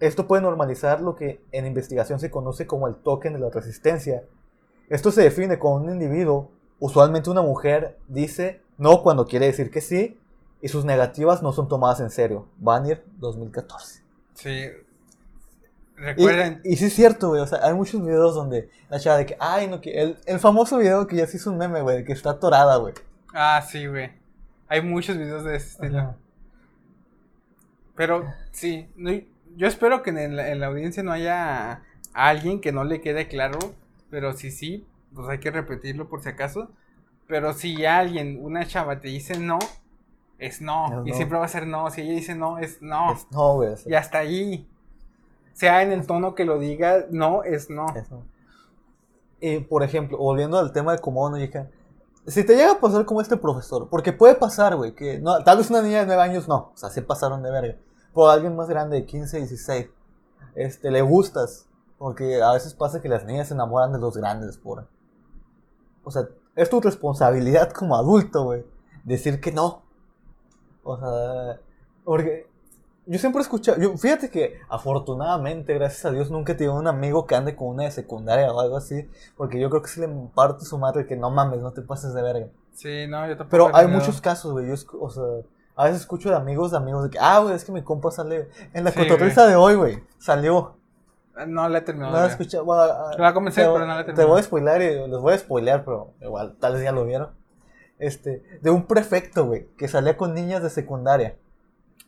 [0.00, 4.24] Esto puede normalizar lo que en investigación se conoce como el token de la resistencia.
[4.88, 9.80] Esto se define cuando un individuo, usualmente una mujer, dice no cuando quiere decir que
[9.80, 10.18] sí
[10.60, 12.48] y sus negativas no son tomadas en serio.
[12.58, 14.02] Banner 2014.
[14.34, 14.50] Sí.
[14.50, 16.60] Y, Recuerden.
[16.64, 17.40] y sí es cierto, güey.
[17.40, 20.40] O sea, hay muchos videos donde la chava de que, ay, no, que el, el
[20.40, 22.94] famoso video que ya se hizo un meme, güey, de que está atorada, güey.
[23.32, 24.10] Ah, sí, güey.
[24.66, 25.98] Hay muchos videos de ese estilo.
[26.00, 26.16] Ajá.
[27.94, 29.12] Pero sí, no-
[29.56, 31.82] yo espero que en la, en la audiencia no haya
[32.12, 33.58] alguien que no le quede claro.
[34.10, 36.70] Pero si sí, pues hay que repetirlo por si acaso.
[37.26, 39.58] Pero si alguien, una chava te dice no,
[40.38, 41.00] es no.
[41.02, 41.16] Es y no.
[41.16, 41.90] siempre va a ser no.
[41.90, 43.12] Si ella dice no, es no.
[43.12, 43.74] Es- no, güey.
[43.86, 44.68] Y hasta ahí.
[45.52, 47.86] Sea en el tono que lo diga, no es no.
[47.94, 48.22] eso.
[49.40, 51.68] Y, por ejemplo, volviendo al tema de Komodo hija,
[52.26, 55.58] si te llega a pasar como este profesor, porque puede pasar, güey, que no, tal
[55.58, 57.76] vez una niña de 9 años no, o sea, se pasaron de verga,
[58.14, 59.88] pero alguien más grande de 15, 16,
[60.54, 61.66] este, le gustas,
[61.98, 64.86] porque a veces pasa que las niñas se enamoran de los grandes, por...
[66.04, 68.64] O sea, es tu responsabilidad como adulto, güey,
[69.04, 69.82] decir que no.
[70.82, 71.60] O sea,
[72.04, 72.46] porque
[73.06, 76.86] yo siempre he escuchado, yo, fíjate que afortunadamente, gracias a Dios, nunca he tenido un
[76.86, 80.00] amigo que ande con una de secundaria o algo así, porque yo creo que si
[80.00, 82.48] le parte su madre que no mames, no te pases de verga.
[82.72, 83.50] Sí, no, yo tampoco.
[83.50, 85.24] Pero hay muchos casos, güey, yo, o sea,
[85.76, 88.10] a veces escucho de amigos de amigos de que, ah, güey, es que mi compa
[88.10, 90.76] sale, en la Sí, cotorriza de hoy, güey, salió.
[91.48, 92.12] No la he terminado.
[92.12, 94.28] No la escuché, bueno, ah, La comencé, te, pero no la he Te terminado.
[94.28, 97.30] voy a spoiler y les voy a spoilear, pero igual, tal vez ya lo vieron.
[97.98, 101.36] Este, de un prefecto, güey, que salía con niñas de secundaria.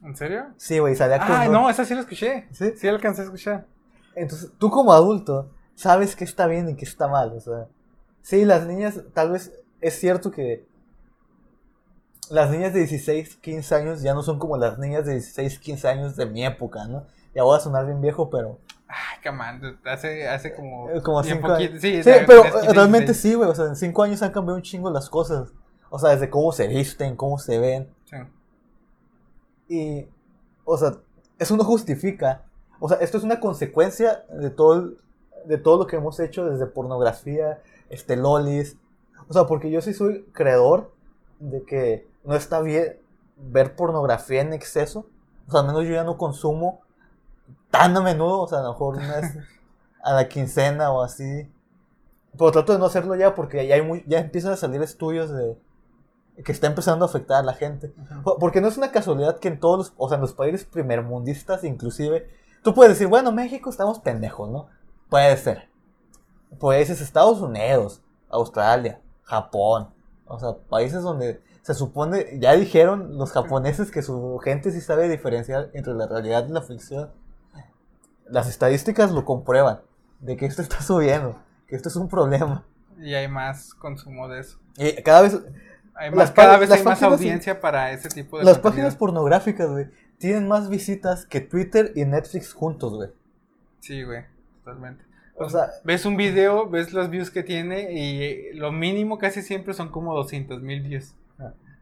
[0.03, 0.47] ¿En serio?
[0.57, 1.33] Sí, güey, salía con...
[1.33, 2.47] Ah, no, esa sí la escuché.
[2.53, 2.73] ¿Sí?
[2.77, 3.67] Sí, la alcancé a escuchar.
[4.15, 7.67] Entonces, tú como adulto, sabes qué está bien y qué está mal, o sea.
[8.23, 10.67] Sí, las niñas, tal vez, es cierto que
[12.31, 15.89] las niñas de 16, 15 años ya no son como las niñas de 16, 15
[15.89, 17.07] años de mi época, ¿no?
[17.35, 18.59] Ya voy a sonar bien viejo, pero...
[18.89, 20.89] Ay, camán, hace, hace como.
[20.91, 21.81] eh, Como bien 5 poquito- años.
[21.83, 23.17] Sí, Sí, pero de eh, 15, realmente 16.
[23.21, 25.53] sí, güey, o sea, en 5 años han cambiado un chingo las cosas.
[25.91, 27.89] O sea, desde cómo se visten, cómo se ven.
[28.05, 28.17] Sí.
[29.69, 30.09] Y,
[30.65, 30.93] o sea,
[31.39, 32.43] eso no justifica.
[32.79, 34.99] O sea, esto es una consecuencia de todo, el-
[35.47, 37.61] de todo lo que hemos hecho desde pornografía,
[37.91, 38.77] este, lolis.
[39.29, 40.93] O sea, porque yo sí soy creador
[41.41, 42.99] de que no está bien
[43.37, 45.07] ver pornografía en exceso.
[45.49, 46.81] O sea, al menos yo ya no consumo
[47.71, 48.41] tan a menudo.
[48.41, 49.37] O sea, a lo mejor una vez
[50.03, 51.51] a la quincena o así.
[52.37, 55.31] Pero trato de no hacerlo ya porque ya, hay muy, ya empiezan a salir estudios
[55.31, 55.57] de
[56.45, 57.95] que está empezando a afectar a la gente.
[58.23, 60.67] Po- Porque no es una casualidad que en todos los, o sea, en los países
[60.67, 62.29] primermundistas, inclusive,
[62.63, 64.67] tú puedes decir, bueno, México estamos pendejos, ¿no?
[65.09, 65.71] Puede ser.
[66.61, 69.89] Países Estados Unidos, Australia, Japón,
[70.27, 75.09] o sea, países donde se supone, ya dijeron los japoneses que su gente sí sabe
[75.09, 77.11] diferenciar entre la realidad y la ficción.
[78.29, 79.81] Las estadísticas lo comprueban,
[80.21, 82.65] de que esto está subiendo, que esto es un problema.
[83.01, 84.59] Y hay más consumo de eso.
[84.77, 85.41] Y cada vez,
[85.99, 88.45] Hay Las más, cada páginas- vez las hay más páginas- audiencia para ese tipo de
[88.45, 88.71] Las contenido.
[88.71, 89.87] páginas pornográficas, güey,
[90.19, 93.09] tienen más visitas que Twitter y Netflix juntos, güey.
[93.81, 94.25] Sí, güey,
[94.63, 95.03] totalmente.
[95.37, 99.73] O sea, Ves un video, ves los views que tiene y lo mínimo casi siempre
[99.75, 101.15] son como 200 mil views.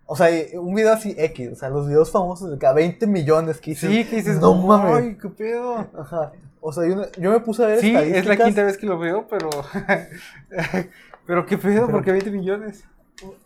[0.07, 3.07] O sea, y un video así X, o sea, los videos famosos de cada 20
[3.07, 4.97] millones que dices, Sí, que dices, no mames.
[4.97, 5.87] ¡ay, qué pedo!
[5.99, 6.33] Ajá.
[6.61, 8.99] O sea, yo, yo me puse a ver Sí, es la quinta vez que lo
[8.99, 9.51] veo, pero...
[11.27, 12.85] pero qué pedo, porque 20 millones.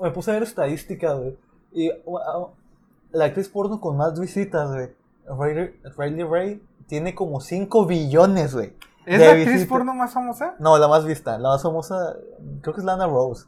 [0.01, 1.37] Me puse a ver estadísticas, güey.
[1.73, 2.51] Y wow,
[3.13, 4.89] la actriz porno con más visitas, güey.
[5.97, 8.73] Riley, Ray tiene como 5 billones, güey.
[9.05, 10.55] ¿Es la actriz porno más famosa?
[10.59, 11.39] No, la más vista.
[11.39, 12.17] La más famosa,
[12.63, 13.47] creo que es Lana Rose.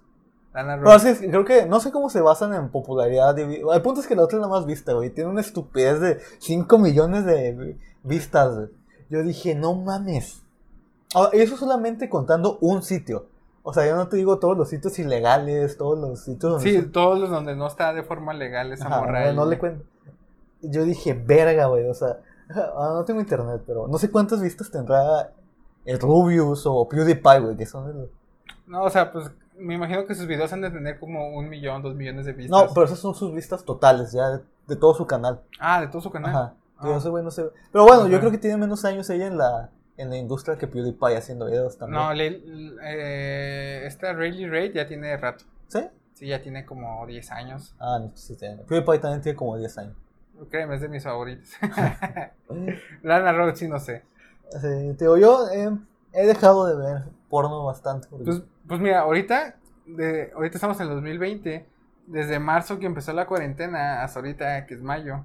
[0.52, 0.94] Lana Rose.
[0.96, 3.36] así es, creo que, no sé cómo se basan en popularidad.
[3.36, 3.42] y
[3.72, 5.10] El punto es que la otra es la más vista, güey.
[5.10, 8.68] Tiene una estupidez de 5 millones de vistas, güey.
[9.10, 10.42] Yo dije, no mames.
[11.14, 13.26] Ahora, eso solamente contando un sitio.
[13.62, 16.70] O sea, yo no te digo todos los sitios ilegales, todos los sitios donde...
[16.70, 19.26] Sí, se- todos los donde no está de forma legal esa Ajá, morra.
[19.32, 19.84] no, no le cuento.
[20.62, 21.88] Yo dije, verga, güey.
[21.88, 22.18] O sea,
[22.50, 25.32] ah, no tengo internet, pero no sé cuántas vistas tendrá
[25.84, 28.08] el Rubius o PewDiePie, güey, que son.
[28.66, 29.30] No, o sea, pues
[29.60, 32.50] me imagino que sus videos han de tener como un millón, dos millones de vistas.
[32.68, 35.40] No, pero esas son sus vistas totales, ya de, de todo su canal.
[35.58, 36.30] Ah, de todo su canal.
[36.30, 36.54] Ajá.
[36.78, 36.84] Ah.
[36.86, 37.44] Yo ese güey no sé.
[37.72, 40.66] Pero bueno, yo creo que tiene menos años ella en la, en la industria que
[40.66, 42.02] PewDiePie haciendo videos también.
[42.02, 42.42] No, le-
[42.82, 45.44] eh, esta Rayleigh Ray ya tiene rato.
[45.68, 45.80] ¿Sí?
[46.14, 47.74] Sí, ya tiene como 10 años.
[47.78, 48.62] Ah, no, sí tiene.
[48.64, 49.94] PewDiePie también tiene como 10 años.
[50.50, 51.50] Créeme, es de mis favoritos.
[53.02, 54.02] Lana Rhodes, sí, no sé.
[54.52, 55.70] Sí, te digo, yo eh,
[56.12, 58.08] he dejado de ver porno bastante.
[58.10, 59.56] Pues, pues mira, ahorita,
[59.86, 61.66] de, ahorita estamos en el 2020.
[62.06, 65.24] Desde marzo que empezó la cuarentena hasta ahorita, que es mayo.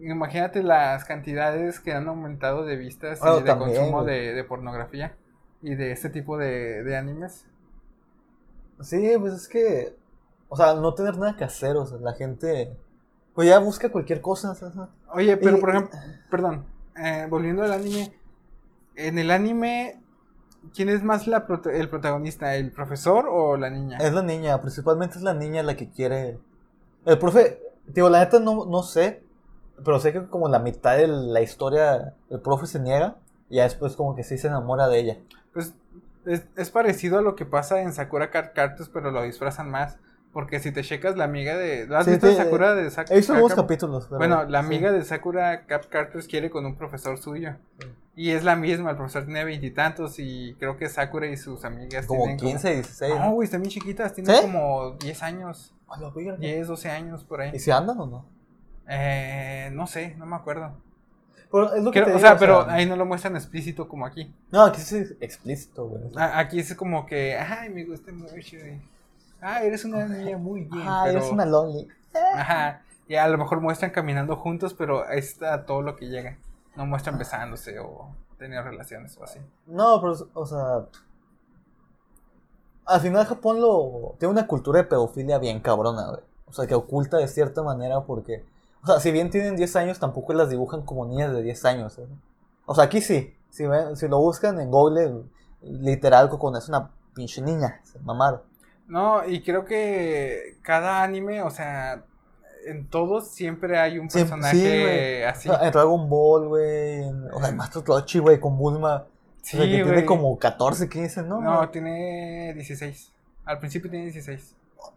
[0.00, 5.16] Imagínate las cantidades que han aumentado de vistas y de también, consumo de, de pornografía
[5.62, 7.46] y de este tipo de, de animes.
[8.80, 9.96] Sí, pues es que,
[10.48, 12.76] o sea, no tener nada que hacer, o sea, la gente,
[13.34, 14.54] pues ya busca cualquier cosa.
[14.54, 14.76] ¿sabes?
[15.12, 15.98] Oye, pero Y- por ejemplo,
[16.30, 18.12] perdón, eh, volviendo al anime,
[18.96, 20.00] en el anime,
[20.74, 23.98] ¿quién es más la prota- el protagonista, el profesor o la niña?
[23.98, 26.38] Es la niña, principalmente es la niña la que quiere.
[27.04, 29.22] El profe, digo, la neta no, no sé,
[29.84, 33.16] pero sé que como la mitad de la historia el profe se niega
[33.50, 35.16] y ya después como que sí se enamora de ella.
[35.52, 35.74] Pues
[36.24, 39.98] es, es parecido a lo que pasa en Sakura Card Captors, pero lo disfrazan más.
[40.32, 41.86] Porque si te checas la amiga de...
[41.86, 43.14] ¿Lo has Sí, visto Sakura de Sakura?
[43.14, 44.04] He visto algunos capítulos.
[44.06, 44.66] pero- Bueno, la sí.
[44.66, 45.84] amiga de Sakura Cap
[46.28, 47.54] quiere con un profesor suyo.
[47.80, 47.86] Sí.
[48.18, 52.06] Y es la misma, el profesor tiene veintitantos y, creo que Sakura y sus amigas
[52.06, 53.14] Como tienen 15, 16.
[53.20, 54.40] No, güey, están bien chiquitas, tienen ¿Sí?
[54.42, 56.36] como 10 años, A la verga.
[56.38, 57.50] 10, 12 años por ahí.
[57.54, 58.24] ¿Y si andan o no?
[58.88, 60.72] Eh, no sé, no me acuerdo.
[61.52, 63.86] Pero es lo que Creo- te o digo, sea, pero ahí no lo muestran explícito
[63.86, 64.34] como aquí.
[64.50, 66.02] No, aquí es explícito, güey.
[66.16, 68.34] Aquí es como que, ay, me gusta mucho.
[68.56, 68.80] y,
[69.42, 70.82] Ah, eres una niña muy bien.
[70.86, 71.18] Ah, pero...
[71.18, 71.86] eres una lonely.
[72.34, 72.82] Ajá.
[73.06, 76.38] Y a lo mejor muestran caminando juntos, pero ahí está todo lo que llega.
[76.76, 79.40] No muestran besándose o teniendo relaciones o así.
[79.66, 80.86] No, pero, o sea.
[82.84, 84.14] Al final Japón lo.
[84.18, 86.20] Tiene una cultura de pedofilia bien cabrona, güey.
[86.46, 88.44] O sea, que oculta de cierta manera porque.
[88.82, 91.98] O sea, si bien tienen 10 años, tampoco las dibujan como niñas de 10 años.
[91.98, 92.06] ¿eh?
[92.66, 93.34] O sea, aquí sí.
[93.50, 95.22] Si, ven- si lo buscan en Google,
[95.62, 97.80] literal, Cocoon es una pinche niña.
[97.82, 98.42] Se mamaron.
[98.86, 102.04] No, y creo que cada anime, o sea,
[102.66, 105.48] en todos siempre hay un personaje sí, así.
[105.48, 107.02] En Dragon Ball, güey.
[107.04, 109.06] en- O sea, en Master Rochi, güey, con Bulma.
[109.42, 111.40] Sí, o sea, que tiene como 14, 15, ¿no?
[111.40, 113.12] No, tiene 16.
[113.44, 114.54] Al principio tiene 16.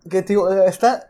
[0.10, 1.10] Que te digo, eh, está.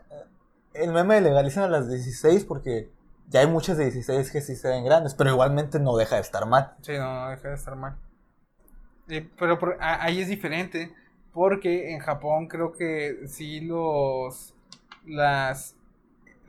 [0.74, 2.90] El meme legalizan a las 16 porque
[3.28, 6.20] ya hay muchas de 16 que sí se ven grandes, pero igualmente no deja de
[6.22, 6.74] estar mal.
[6.82, 7.96] Sí, no, no deja de estar mal.
[9.08, 10.92] Y- pero por- a- ahí es diferente,
[11.32, 14.54] porque en Japón creo que sí los
[15.06, 15.74] las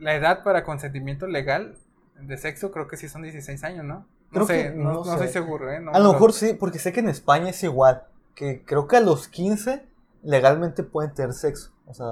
[0.02, 1.76] la edad para consentimiento legal
[2.20, 3.94] de sexo creo que sí son 16 años, ¿no?
[3.94, 5.10] No Creo sé, que- no, no no sé.
[5.12, 5.80] estoy seguro, ¿eh?
[5.80, 8.04] No a lo mejor sí, porque sé que en España es igual.
[8.34, 9.84] Que creo que a los 15
[10.22, 11.70] legalmente pueden tener sexo.
[11.86, 12.06] O sea,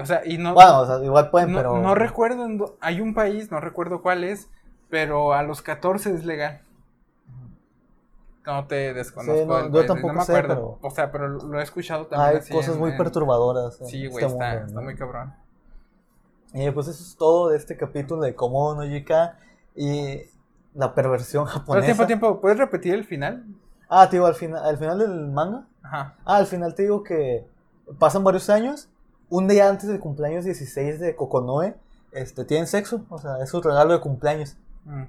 [0.00, 1.78] O sea, y no bueno, o sea, igual pueden, pero.
[1.78, 4.48] no recuerdo, hay un país, no recuerdo cuál es,
[4.90, 6.60] pero a los 14 es legal.
[8.46, 9.40] No te desconozco.
[9.40, 10.54] Sí, no, el yo país, tampoco no me sé, acuerdo.
[10.54, 12.30] pero- O sea, pero lo he escuchado también.
[12.30, 13.78] Hay así cosas en- muy en- perturbadoras.
[13.86, 14.82] Sí, güey, este está, mundo, está ¿no?
[14.82, 15.34] muy cabrón.
[16.56, 19.38] Y pues eso es todo de este capítulo de Komo no Yika
[19.74, 20.22] y
[20.74, 21.84] la perversión Pero japonesa.
[21.84, 23.44] tiempo, tiempo, ¿puedes repetir el final?
[23.90, 25.66] Ah, te digo, al final, al final del manga.
[25.82, 26.16] Ajá.
[26.24, 27.46] Ah, al final te digo que
[27.98, 28.88] pasan varios años.
[29.28, 31.76] Un día antes del cumpleaños 16 de Kokonoe,
[32.12, 33.04] este, tienen sexo.
[33.10, 34.56] O sea, es su regalo de cumpleaños.
[34.86, 35.02] Mm.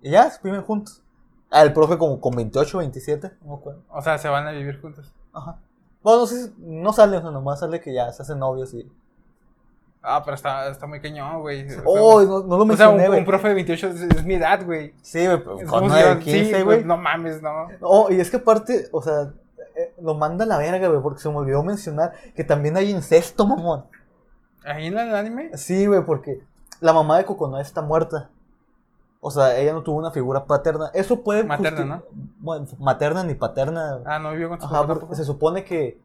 [0.00, 1.02] Y ya, se viven juntos.
[1.50, 3.82] Ah, el profe como con 28, 27, no me acuerdo.
[3.90, 5.12] O sea, se van a vivir juntos.
[5.34, 5.58] Ajá.
[6.02, 8.90] Bueno, no sé, no sale, o sea, nomás sale que ya se hacen novios y...
[10.08, 11.66] Ah, pero está, está muy cañón, güey.
[11.66, 13.18] O sea, Oh, no, no lo o sea, un, mencioné, güey.
[13.20, 14.94] un profe de 28 es, es mi edad, güey.
[15.02, 16.84] Sí, güey, con como una si de yo- 15, sí, güey.
[16.84, 17.66] No mames, no.
[17.80, 19.32] Oh, y es que aparte, o sea,
[19.74, 22.90] eh, lo manda a la verga, güey, porque se me olvidó mencionar que también hay
[22.90, 23.84] incesto, mamón.
[24.64, 25.50] ¿Ahí en el anime?
[25.56, 26.40] Sí, güey, porque
[26.80, 28.30] la mamá de Coconoe está muerta.
[29.20, 30.90] O sea, ella no tuvo una figura paterna.
[30.94, 31.42] Eso puede...
[31.42, 32.02] Materna, ¿no?
[32.38, 34.00] Bueno, materna ni paterna.
[34.04, 35.98] Ah, no vivió con su Ajá, porque se supone que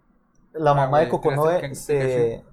[0.54, 2.44] la Ah, mamá güey, de Coconoe que- se,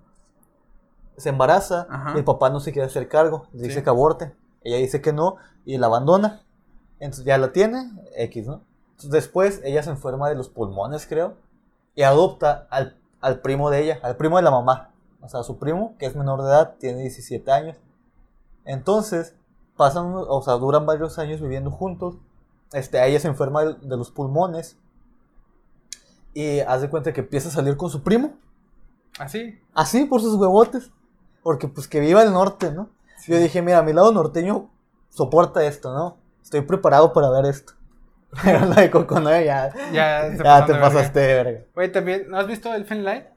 [1.18, 2.12] se embaraza Ajá.
[2.14, 3.46] y el papá no se quiere hacer cargo.
[3.52, 4.34] Le dice que aborte.
[4.62, 6.42] Ella dice que no y la abandona.
[7.00, 8.62] Entonces ya la tiene, X, ¿no?
[8.90, 11.36] Entonces, después ella se enferma de los pulmones, creo,
[11.94, 14.90] y adopta al, al primo de ella, al primo de la mamá.
[15.20, 17.76] O sea, su primo, que es menor de edad, tiene 17 años.
[18.64, 19.36] Entonces,
[19.76, 22.16] pasan, o sea, duran varios años viviendo juntos.
[22.72, 24.76] Este, ella se enferma de, de los pulmones.
[26.34, 28.32] Y hace cuenta que empieza a salir con su primo.
[29.18, 29.60] ¿Así?
[29.74, 30.90] Así, por sus huevotes.
[31.48, 32.90] Porque pues que viva el norte, ¿no?
[33.16, 33.32] Sí.
[33.32, 34.68] Yo dije, mira, mi lado norteño
[35.08, 36.18] soporta esto, ¿no?
[36.42, 37.72] Estoy preparado para ver esto.
[38.44, 39.72] Pero la de Coco 9 ya.
[39.90, 41.32] Ya, Ya te de pasaste verga.
[41.36, 41.66] de verga.
[41.74, 43.28] Güey, también, ¿no has visto Elfen Light?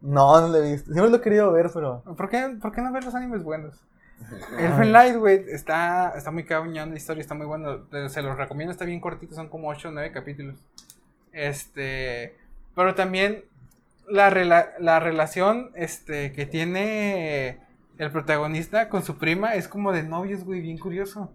[0.00, 0.92] No, no lo he visto.
[0.92, 2.02] Siempre lo he querido ver, pero.
[2.16, 3.76] ¿Por qué, ¿Por qué no ver los animes buenos?
[4.58, 7.86] Elfen Light, güey, está, está muy cabrón la historia, está muy bueno.
[8.08, 10.58] Se los recomiendo, está bien cortito, son como 8 o 9 capítulos.
[11.32, 12.36] Este.
[12.74, 13.44] Pero también
[14.08, 17.60] la, rela- la relación este, que tiene
[17.98, 21.32] el protagonista con su prima es como de novios, güey, bien curioso.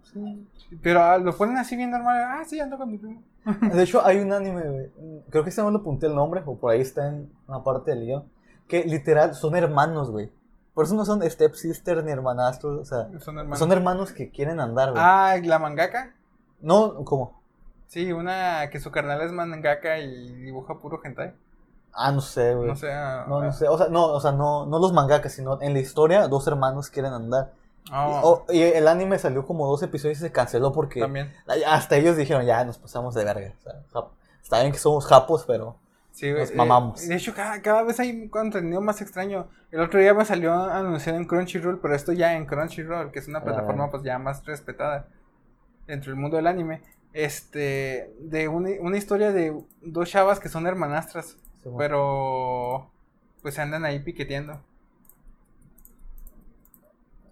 [0.82, 2.16] Pero ah, lo ponen así bien normal.
[2.22, 3.22] Ah, sí, ando con mi primo.
[3.74, 4.90] De hecho, hay un anime, güey.
[5.30, 7.90] Creo que se no lo apunté el nombre, o por ahí está en una parte
[7.92, 8.24] del guion.
[8.68, 10.30] Que literal son hermanos, güey.
[10.74, 12.78] Por eso no son stepsister ni hermanastros.
[12.80, 13.58] O sea, Son hermanos.
[13.58, 15.02] son hermanos que quieren andar, güey.
[15.04, 16.14] Ah, la mangaka.
[16.60, 17.40] No, ¿cómo?
[17.86, 21.32] Sí, una que su carnal es mangaka y dibuja puro hentai.
[21.92, 22.68] Ah, no sé, güey.
[22.68, 22.92] No sé.
[22.92, 23.68] ah, No, no ah, sé.
[23.68, 26.88] O sea, no, o sea, no, no los mangakas, sino en la historia, dos hermanos
[26.90, 27.52] quieren andar.
[27.92, 31.32] oh, O- y el anime salió como dos episodios y se canceló porque También.
[31.66, 33.52] hasta ellos dijeron, ya nos pasamos de verga.
[33.58, 34.02] O sea,
[34.42, 35.76] está bien que somos japos, pero
[36.12, 37.06] Sí, güey, Nos eh, mamamos.
[37.08, 39.46] de hecho, cada, cada vez hay un contenido más extraño.
[39.70, 43.28] El otro día me salió anunciado en Crunchyroll, pero esto ya en Crunchyroll, que es
[43.28, 43.44] una Ah.
[43.44, 45.06] plataforma pues ya más respetada
[45.86, 46.82] dentro del mundo del anime.
[47.12, 51.36] Este, de una, una historia de dos chavas que son hermanastras,
[51.78, 52.90] Pero
[53.42, 54.60] pues andan ahí piqueteando.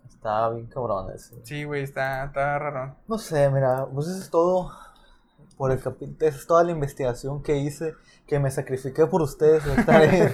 [0.09, 1.37] está bien cabrón ese.
[1.45, 2.97] Sí, güey, está, está raro.
[3.07, 4.71] No sé, mira, pues eso es todo
[5.57, 6.17] por el capítulo.
[6.21, 7.95] Esa es toda la investigación que hice,
[8.27, 9.65] que me sacrifiqué por ustedes.
[9.65, 10.33] güey, está bien.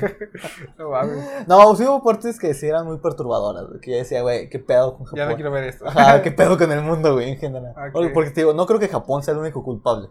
[0.79, 4.23] No mames, no, sí hubo partes que sí eran muy perturbadoras, güey, que yo decía,
[4.23, 5.19] güey, qué pedo con Japón.
[5.19, 5.87] ya no quiero ver esto.
[5.87, 7.75] Ajá, qué pedo con el mundo, güey, en general.
[7.93, 10.09] Porque- te digo, no creo que Japón sea el único culpable.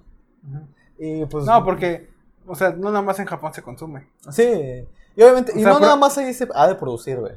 [0.98, 1.46] Y pues.
[1.46, 2.10] No, porque,
[2.48, 4.08] o sea, no nada más en Japón se consume.
[4.32, 4.88] Sí.
[5.16, 7.34] Y obviamente, O y sea, no pero- nada más ahí se ha de producir, güey.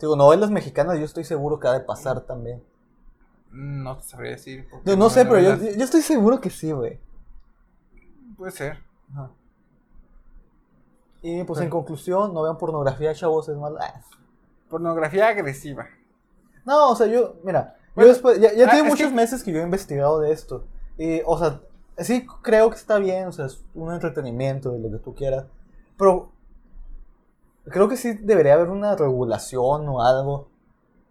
[0.00, 2.62] Digo, novelas mexicanas yo estoy seguro que ha de pasar también.
[3.50, 4.66] No te sabría decir.
[4.84, 5.52] No, no sé, pero yo,
[5.84, 6.98] estoy seguro que sí, güey.
[8.36, 8.78] Puede ser.
[9.12, 9.30] Ajá.
[11.20, 13.78] Y pues en conclusión, no vean pornografía, chavos, es malo.
[13.80, 14.00] Ah.
[14.68, 15.86] Pornografía agresiva.
[16.64, 19.42] No, o sea, yo, mira, Bueno, yo después, ya, ya ah, tiene muchos que- meses
[19.44, 20.64] que yo he investigado de esto.
[20.98, 21.60] Y, o sea,
[21.98, 25.46] sí creo que está bien, o sea, es un entretenimiento y lo que tú quieras.
[25.96, 26.30] Pero
[27.64, 30.48] creo que sí debería haber una regulación o algo.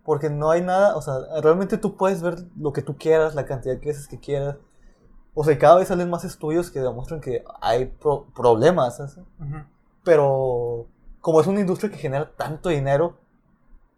[0.03, 1.13] Porque no hay nada, o sea,
[1.43, 4.57] realmente tú puedes ver lo que tú quieras, la cantidad de veces que quieras.
[5.35, 8.99] O sea, cada vez salen más estudios que demuestran que hay pro- problemas.
[8.99, 9.57] Ujú.
[10.03, 10.87] Pero
[11.21, 13.17] como es una industria que genera tanto dinero,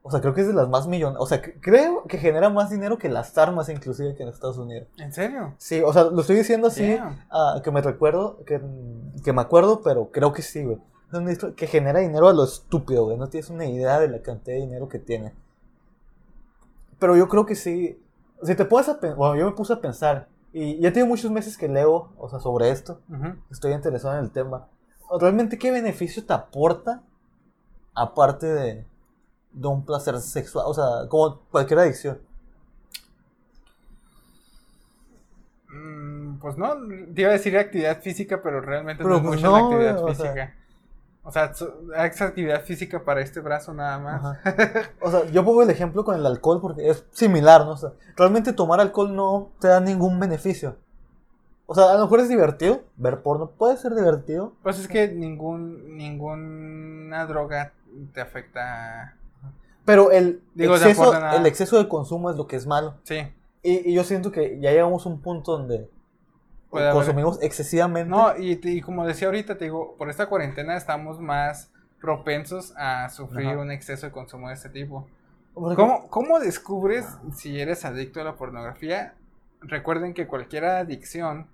[0.05, 1.21] o sea, creo que es de las más millonarias.
[1.21, 4.57] O sea, cre- creo que genera más dinero que las armas, inclusive, que en Estados
[4.57, 4.87] Unidos.
[4.97, 5.55] ¿En serio?
[5.57, 6.97] Sí, o sea, lo estoy diciendo así,
[7.31, 8.61] ah, que me recuerdo, que,
[9.23, 10.77] que me acuerdo, pero creo que sí, güey.
[11.07, 13.17] Es una industria que genera dinero a lo estúpido, güey.
[13.17, 15.33] No tienes una idea de la cantidad de dinero que tiene.
[16.99, 17.99] Pero yo creo que sí.
[18.43, 21.57] Si te puedes a bueno, yo me puse a pensar, y ya tengo muchos meses
[21.57, 22.99] que leo, o sea, sobre esto
[23.49, 24.67] estoy interesado en el tema.
[25.19, 27.03] ¿Realmente qué beneficio te aporta
[27.93, 28.85] aparte de,
[29.53, 30.65] de un placer sexual?
[30.67, 32.19] O sea, como cualquier adicción.
[35.69, 36.75] Mm, pues no,
[37.13, 39.91] te iba a decir actividad física, pero realmente Pero no es pues mucho no, la
[39.91, 40.07] actividad sea.
[40.07, 40.55] física.
[41.25, 41.51] O sea,
[42.05, 44.25] es actividad física para este brazo nada más.
[44.25, 44.89] Ajá.
[45.01, 47.71] O sea, yo pongo el ejemplo con el alcohol porque es similar, ¿no?
[47.71, 50.75] O sea, realmente tomar alcohol no te da ningún beneficio.
[51.65, 54.53] O sea, a lo mejor es divertido, ver porno puede ser divertido.
[54.63, 57.71] Pues es que ningún ninguna droga
[58.13, 59.15] te afecta.
[59.85, 62.95] Pero el, Digo, exceso, el exceso de consumo es lo que es malo.
[63.03, 63.27] Sí.
[63.61, 65.89] Y, y yo siento que ya llegamos a un punto donde
[66.69, 68.09] Puede haber- consumimos excesivamente.
[68.09, 71.69] No, y, como decía ahorita, te digo, por esta cuarentena estamos más
[72.01, 73.59] propensos a sufrir Ajá.
[73.59, 75.07] un exceso de consumo de este tipo.
[75.53, 77.05] ¿Cómo, ¿Cómo descubres
[77.35, 79.13] si eres adicto a la pornografía?
[79.61, 81.47] Recuerden que cualquier adicción,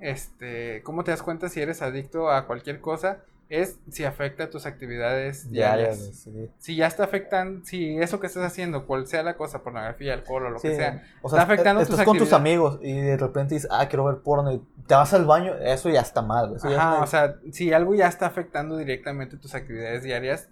[0.00, 3.18] este, ¿cómo te das cuenta si eres adicto a cualquier cosa?
[3.54, 6.26] Es si afecta a tus actividades Diarias, diarias.
[6.32, 6.52] güey, sí.
[6.58, 10.46] Si ya está afectando, si eso que estás haciendo, cual sea la cosa, pornografía, alcohol
[10.46, 13.18] o lo que sea, o sea, está afectando estás tus con tus amigos y de
[13.18, 16.56] repente dices, ah, quiero ver porno y te vas al baño, eso ya está mal.
[16.66, 20.48] ya o sea, si algo ya está afectando directamente tus actividades diarias,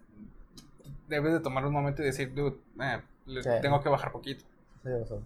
[1.09, 3.49] debes de tomar un momento y decir, dude, eh, le- Sí.
[3.63, 4.45] tengo que bajar poquito.
[4.83, 5.17] sí, o sea,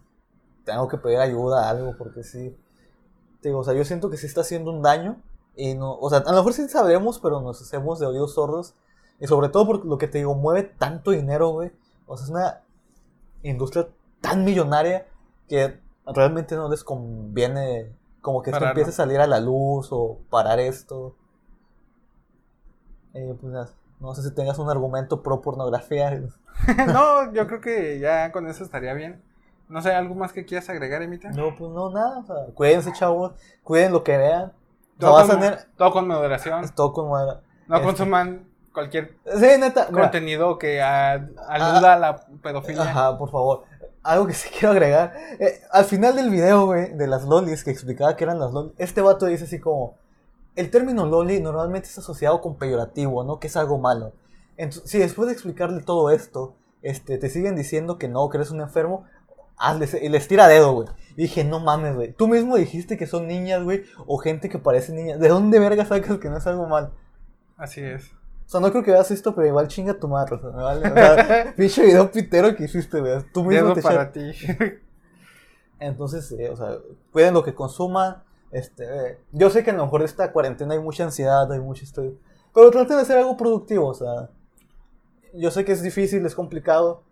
[0.64, 2.57] tengo que pedir ayuda, algo, porque sí.
[3.43, 5.16] Digo, o sea, yo siento que sí está haciendo un daño
[5.57, 8.75] y no, o sea, a lo mejor sí sabremos, pero nos hacemos de oídos sordos.
[9.21, 11.71] Y sobre todo por lo que te digo, mueve tanto dinero, güey.
[12.07, 12.61] O sea, es una
[13.43, 13.89] industria
[14.21, 15.07] tan millonaria
[15.49, 20.19] que realmente no les conviene como que esto empiece a salir a la luz o
[20.31, 21.15] parar esto.
[23.13, 23.53] Eh, pues,
[24.01, 26.11] no sé si tengas un argumento pro pornografía.
[26.89, 29.23] no, yo creo que ya con eso estaría bien.
[29.69, 31.31] No sé, ¿algo más que quieras agregar, Emita?
[31.31, 32.19] No, pues no, nada.
[32.19, 33.33] O sea, cuídense, chavos.
[33.63, 34.53] Cuiden lo que vean.
[34.99, 35.59] No Todo, a con, tener.
[35.76, 36.68] todo con moderación.
[36.74, 37.40] Todo con madera.
[37.66, 39.88] No Este- consuman cualquier Sí, neta.
[39.90, 41.14] mira, contenido que a-
[41.49, 42.82] aluda a la pedofilia.
[42.82, 43.64] Ajá, por favor.
[44.03, 45.14] Algo que sí quiero agregar.
[45.40, 48.72] Eh, al final del video, güey, de las lolis, que explicaba que eran las lolis,
[48.78, 49.97] este vato dice así como:
[50.57, 53.40] El término loli normalmente es asociado con peyorativo, ¿no?
[53.40, 54.12] Que es algo malo.
[54.57, 58.51] Entonces, si después de explicarle todo esto, este, te siguen diciendo que no, que eres
[58.53, 59.05] un enfermo,
[59.57, 60.89] hazles, y les tira dedo, güey.
[61.17, 62.13] Dije, no mames, güey.
[62.13, 65.21] Tú mismo dijiste que son niñas, güey, o gente que parece niñas.
[65.21, 66.93] ¿De dónde verga sacas que no es algo mal?
[67.57, 68.11] Así es.
[68.47, 70.37] O sea, no creo que veas esto, pero igual chinga tu madre.
[70.37, 70.91] O sea, me vale.
[70.91, 73.23] O sea, pinche video pitero que hiciste, güey.
[73.33, 74.33] Tú mismo Dedo te para ti.
[75.79, 76.79] Entonces, eh, o sea,
[77.13, 78.23] cuiden lo que consuman.
[78.51, 81.85] Este, eh, yo sé que a lo mejor esta cuarentena hay mucha ansiedad, hay mucho
[81.85, 82.13] estrés.
[82.55, 84.31] Pero traten de hacer algo productivo, o sea.
[85.33, 87.03] Yo sé que es difícil, es complicado.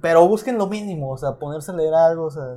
[0.00, 2.56] Pero busquen lo mínimo, o sea, ponerse a leer algo, o sea.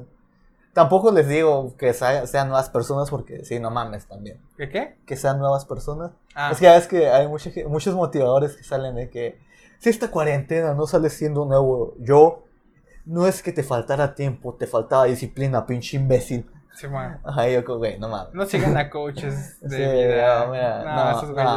[0.73, 4.39] Tampoco les digo que sea- sean nuevas personas porque, sí, no mames también.
[4.55, 4.95] ¿Qué qué?
[5.05, 6.11] Que sean nuevas personas.
[6.33, 9.37] Ah, Es que ya ves que hay mucha ge- muchos motivadores que salen de que
[9.79, 12.43] si esta cuarentena no sales siendo nuevo yo,
[13.05, 16.49] no es que te faltara tiempo, te faltaba disciplina, pinche imbécil.
[16.73, 17.19] sí, man.
[17.25, 18.33] Ajá, yo como, güey, no mames.
[18.33, 19.75] No sigan a coaches de Sí,
[20.07, 20.45] vida.
[20.45, 21.53] no, mira, no, no, esos no, güeyes.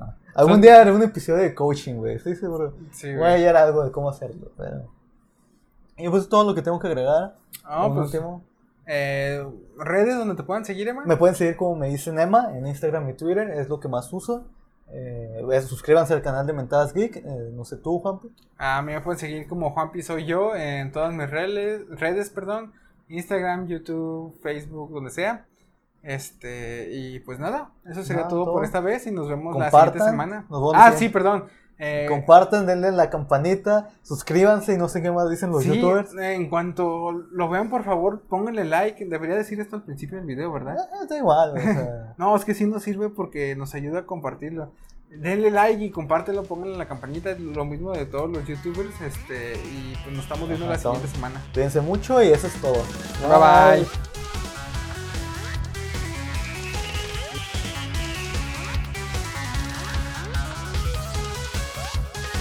[0.00, 0.14] no.
[0.34, 2.74] Algún Son- día haré un episodio de coaching, güey, estoy seguro.
[2.90, 4.88] Sí, Voy a hallar algo de cómo hacerlo, pero...
[5.96, 7.36] Y pues todo lo que tengo que agregar.
[7.64, 8.42] Ah, pues, último.
[8.86, 9.44] eh,
[9.78, 11.04] redes donde te puedan seguir, Emma.
[11.06, 14.12] Me pueden seguir como me dicen Emma en Instagram y Twitter, es lo que más
[14.12, 14.44] uso.
[14.88, 18.20] Eh, suscríbanse al canal de Mentadas Geek, eh, no sé tú, Juan.
[18.56, 22.72] A mí me pueden seguir como Juanpi Soy Yo en todas mis redes, redes, perdón,
[23.08, 25.44] Instagram, YouTube, Facebook, donde sea.
[26.02, 28.54] Este, y pues nada, eso sería Nada, todo, todo.
[28.54, 30.46] por esta vez y nos vemos la siguiente semana.
[30.74, 31.46] Ah, sí, perdón.
[31.78, 36.10] Eh, Compartan, denle la campanita, suscríbanse y no sé qué más dicen los sí, youtubers.
[36.18, 39.04] en cuanto lo vean, por favor, pónganle like.
[39.04, 40.76] Debería decir esto al principio del video, ¿verdad?
[40.78, 44.06] Ah, da igual, o sea, No, es que sí nos sirve porque nos ayuda a
[44.06, 44.72] compartirlo.
[45.10, 49.94] Denle like y compártelo, pónganle la campanita, lo mismo de todos los youtubers, este, y
[50.02, 51.42] pues nos estamos viendo Ajá, la siguiente semana.
[51.52, 52.82] cuídense mucho y eso es todo.
[53.28, 54.35] Bye bye.